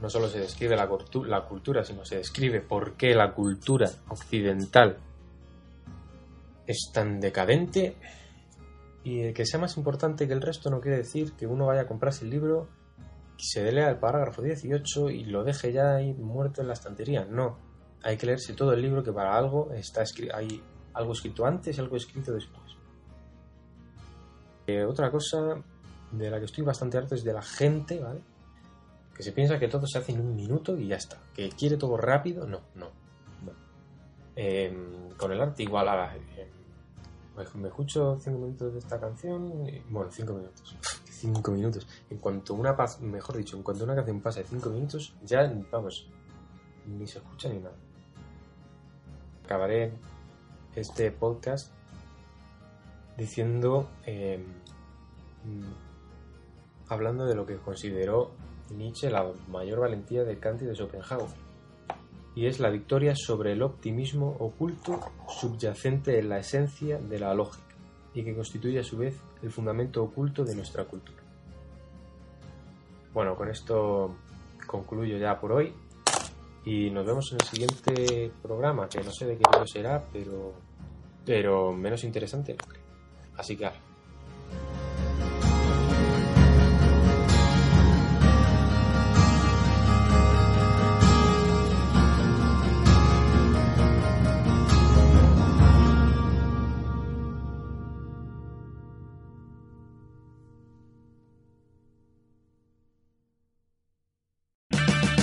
no 0.00 0.10
solo 0.10 0.28
se 0.28 0.40
describe 0.40 0.76
la, 0.76 0.88
la 1.26 1.44
cultura, 1.44 1.84
sino 1.84 2.04
se 2.04 2.16
describe 2.16 2.60
por 2.60 2.94
qué 2.94 3.14
la 3.14 3.32
cultura 3.32 3.90
occidental 4.08 4.98
es 6.66 6.90
tan 6.92 7.20
decadente 7.20 7.96
y 9.08 9.32
que 9.34 9.46
sea 9.46 9.60
más 9.60 9.76
importante 9.76 10.26
que 10.26 10.32
el 10.32 10.42
resto 10.42 10.68
no 10.68 10.80
quiere 10.80 10.96
decir 10.96 11.34
que 11.34 11.46
uno 11.46 11.66
vaya 11.66 11.82
a 11.82 11.86
comprarse 11.86 12.24
el 12.24 12.30
libro 12.32 12.66
se 13.38 13.70
lea 13.70 13.88
el 13.88 13.98
parágrafo 13.98 14.42
18 14.42 15.10
y 15.10 15.26
lo 15.26 15.44
deje 15.44 15.72
ya 15.72 15.94
ahí 15.94 16.12
muerto 16.12 16.60
en 16.60 16.66
la 16.66 16.72
estantería. 16.72 17.24
No, 17.24 17.56
hay 18.02 18.16
que 18.16 18.26
leerse 18.26 18.54
todo 18.54 18.72
el 18.72 18.82
libro 18.82 19.04
que 19.04 19.12
para 19.12 19.36
algo 19.36 19.70
está 19.72 20.02
hay 20.34 20.60
algo 20.92 21.12
escrito 21.12 21.46
antes 21.46 21.78
y 21.78 21.80
algo 21.80 21.94
escrito 21.94 22.32
después. 22.32 22.64
Eh, 24.66 24.84
otra 24.84 25.08
cosa 25.12 25.62
de 26.10 26.28
la 26.28 26.40
que 26.40 26.46
estoy 26.46 26.64
bastante 26.64 26.98
harto 26.98 27.14
es 27.14 27.22
de 27.22 27.32
la 27.32 27.42
gente, 27.42 28.00
¿vale? 28.00 28.22
Que 29.14 29.22
se 29.22 29.30
piensa 29.30 29.60
que 29.60 29.68
todo 29.68 29.86
se 29.86 29.98
hace 29.98 30.12
en 30.12 30.20
un 30.20 30.34
minuto 30.34 30.76
y 30.76 30.88
ya 30.88 30.96
está. 30.96 31.18
Que 31.32 31.48
quiere 31.50 31.76
todo 31.76 31.96
rápido, 31.96 32.44
no, 32.44 32.62
no. 32.74 32.90
Em, 34.34 35.10
con 35.16 35.30
el 35.30 35.40
arte 35.40 35.62
igual 35.62 35.88
a 35.88 35.94
la, 35.94 36.16
me 37.54 37.68
escucho 37.68 38.18
cinco 38.20 38.38
minutos 38.38 38.72
de 38.72 38.78
esta 38.78 38.98
canción, 38.98 39.66
y, 39.68 39.82
bueno, 39.90 40.10
cinco 40.10 40.34
minutos, 40.34 40.76
cinco 41.04 41.50
minutos. 41.52 41.86
En 42.10 42.18
cuanto 42.18 42.54
una 42.54 42.76
paz, 42.76 43.00
mejor 43.00 43.36
dicho, 43.36 43.56
en 43.56 43.62
cuanto 43.62 43.84
una 43.84 43.94
canción 43.94 44.20
pasa 44.20 44.40
de 44.40 44.46
cinco 44.46 44.70
minutos, 44.70 45.14
ya, 45.22 45.52
vamos, 45.70 46.08
ni 46.86 47.06
se 47.06 47.18
escucha 47.18 47.48
ni 47.48 47.58
nada. 47.58 47.76
Acabaré 49.44 49.92
este 50.74 51.10
podcast 51.10 51.72
diciendo, 53.16 53.88
em, 54.04 54.44
hablando 56.88 57.26
de 57.26 57.34
lo 57.34 57.46
que 57.46 57.56
consideró 57.56 58.32
Nietzsche 58.70 59.10
la 59.10 59.30
mayor 59.48 59.80
valentía 59.80 60.24
de 60.24 60.38
Kant 60.38 60.62
y 60.62 60.64
de 60.64 60.74
Schopenhauer 60.74 61.45
y 62.36 62.46
es 62.46 62.60
la 62.60 62.68
victoria 62.68 63.14
sobre 63.16 63.52
el 63.52 63.62
optimismo 63.62 64.36
oculto 64.38 65.00
subyacente 65.26 66.18
en 66.18 66.28
la 66.28 66.38
esencia 66.38 66.98
de 66.98 67.18
la 67.18 67.34
lógica 67.34 67.74
y 68.14 68.22
que 68.22 68.34
constituye 68.34 68.78
a 68.78 68.84
su 68.84 68.98
vez 68.98 69.18
el 69.42 69.50
fundamento 69.50 70.02
oculto 70.02 70.44
de 70.44 70.54
nuestra 70.54 70.84
cultura. 70.84 71.18
Bueno, 73.14 73.34
con 73.34 73.48
esto 73.48 74.16
concluyo 74.66 75.16
ya 75.16 75.40
por 75.40 75.52
hoy 75.52 75.72
y 76.66 76.90
nos 76.90 77.06
vemos 77.06 77.32
en 77.32 77.38
el 77.40 77.46
siguiente 77.46 78.30
programa, 78.42 78.86
que 78.86 79.02
no 79.02 79.10
sé 79.10 79.26
de 79.26 79.38
qué 79.38 79.44
será, 79.64 80.04
pero, 80.12 80.52
pero 81.24 81.72
menos 81.72 82.04
interesante. 82.04 82.56
Así 83.36 83.56
que... 83.56 83.85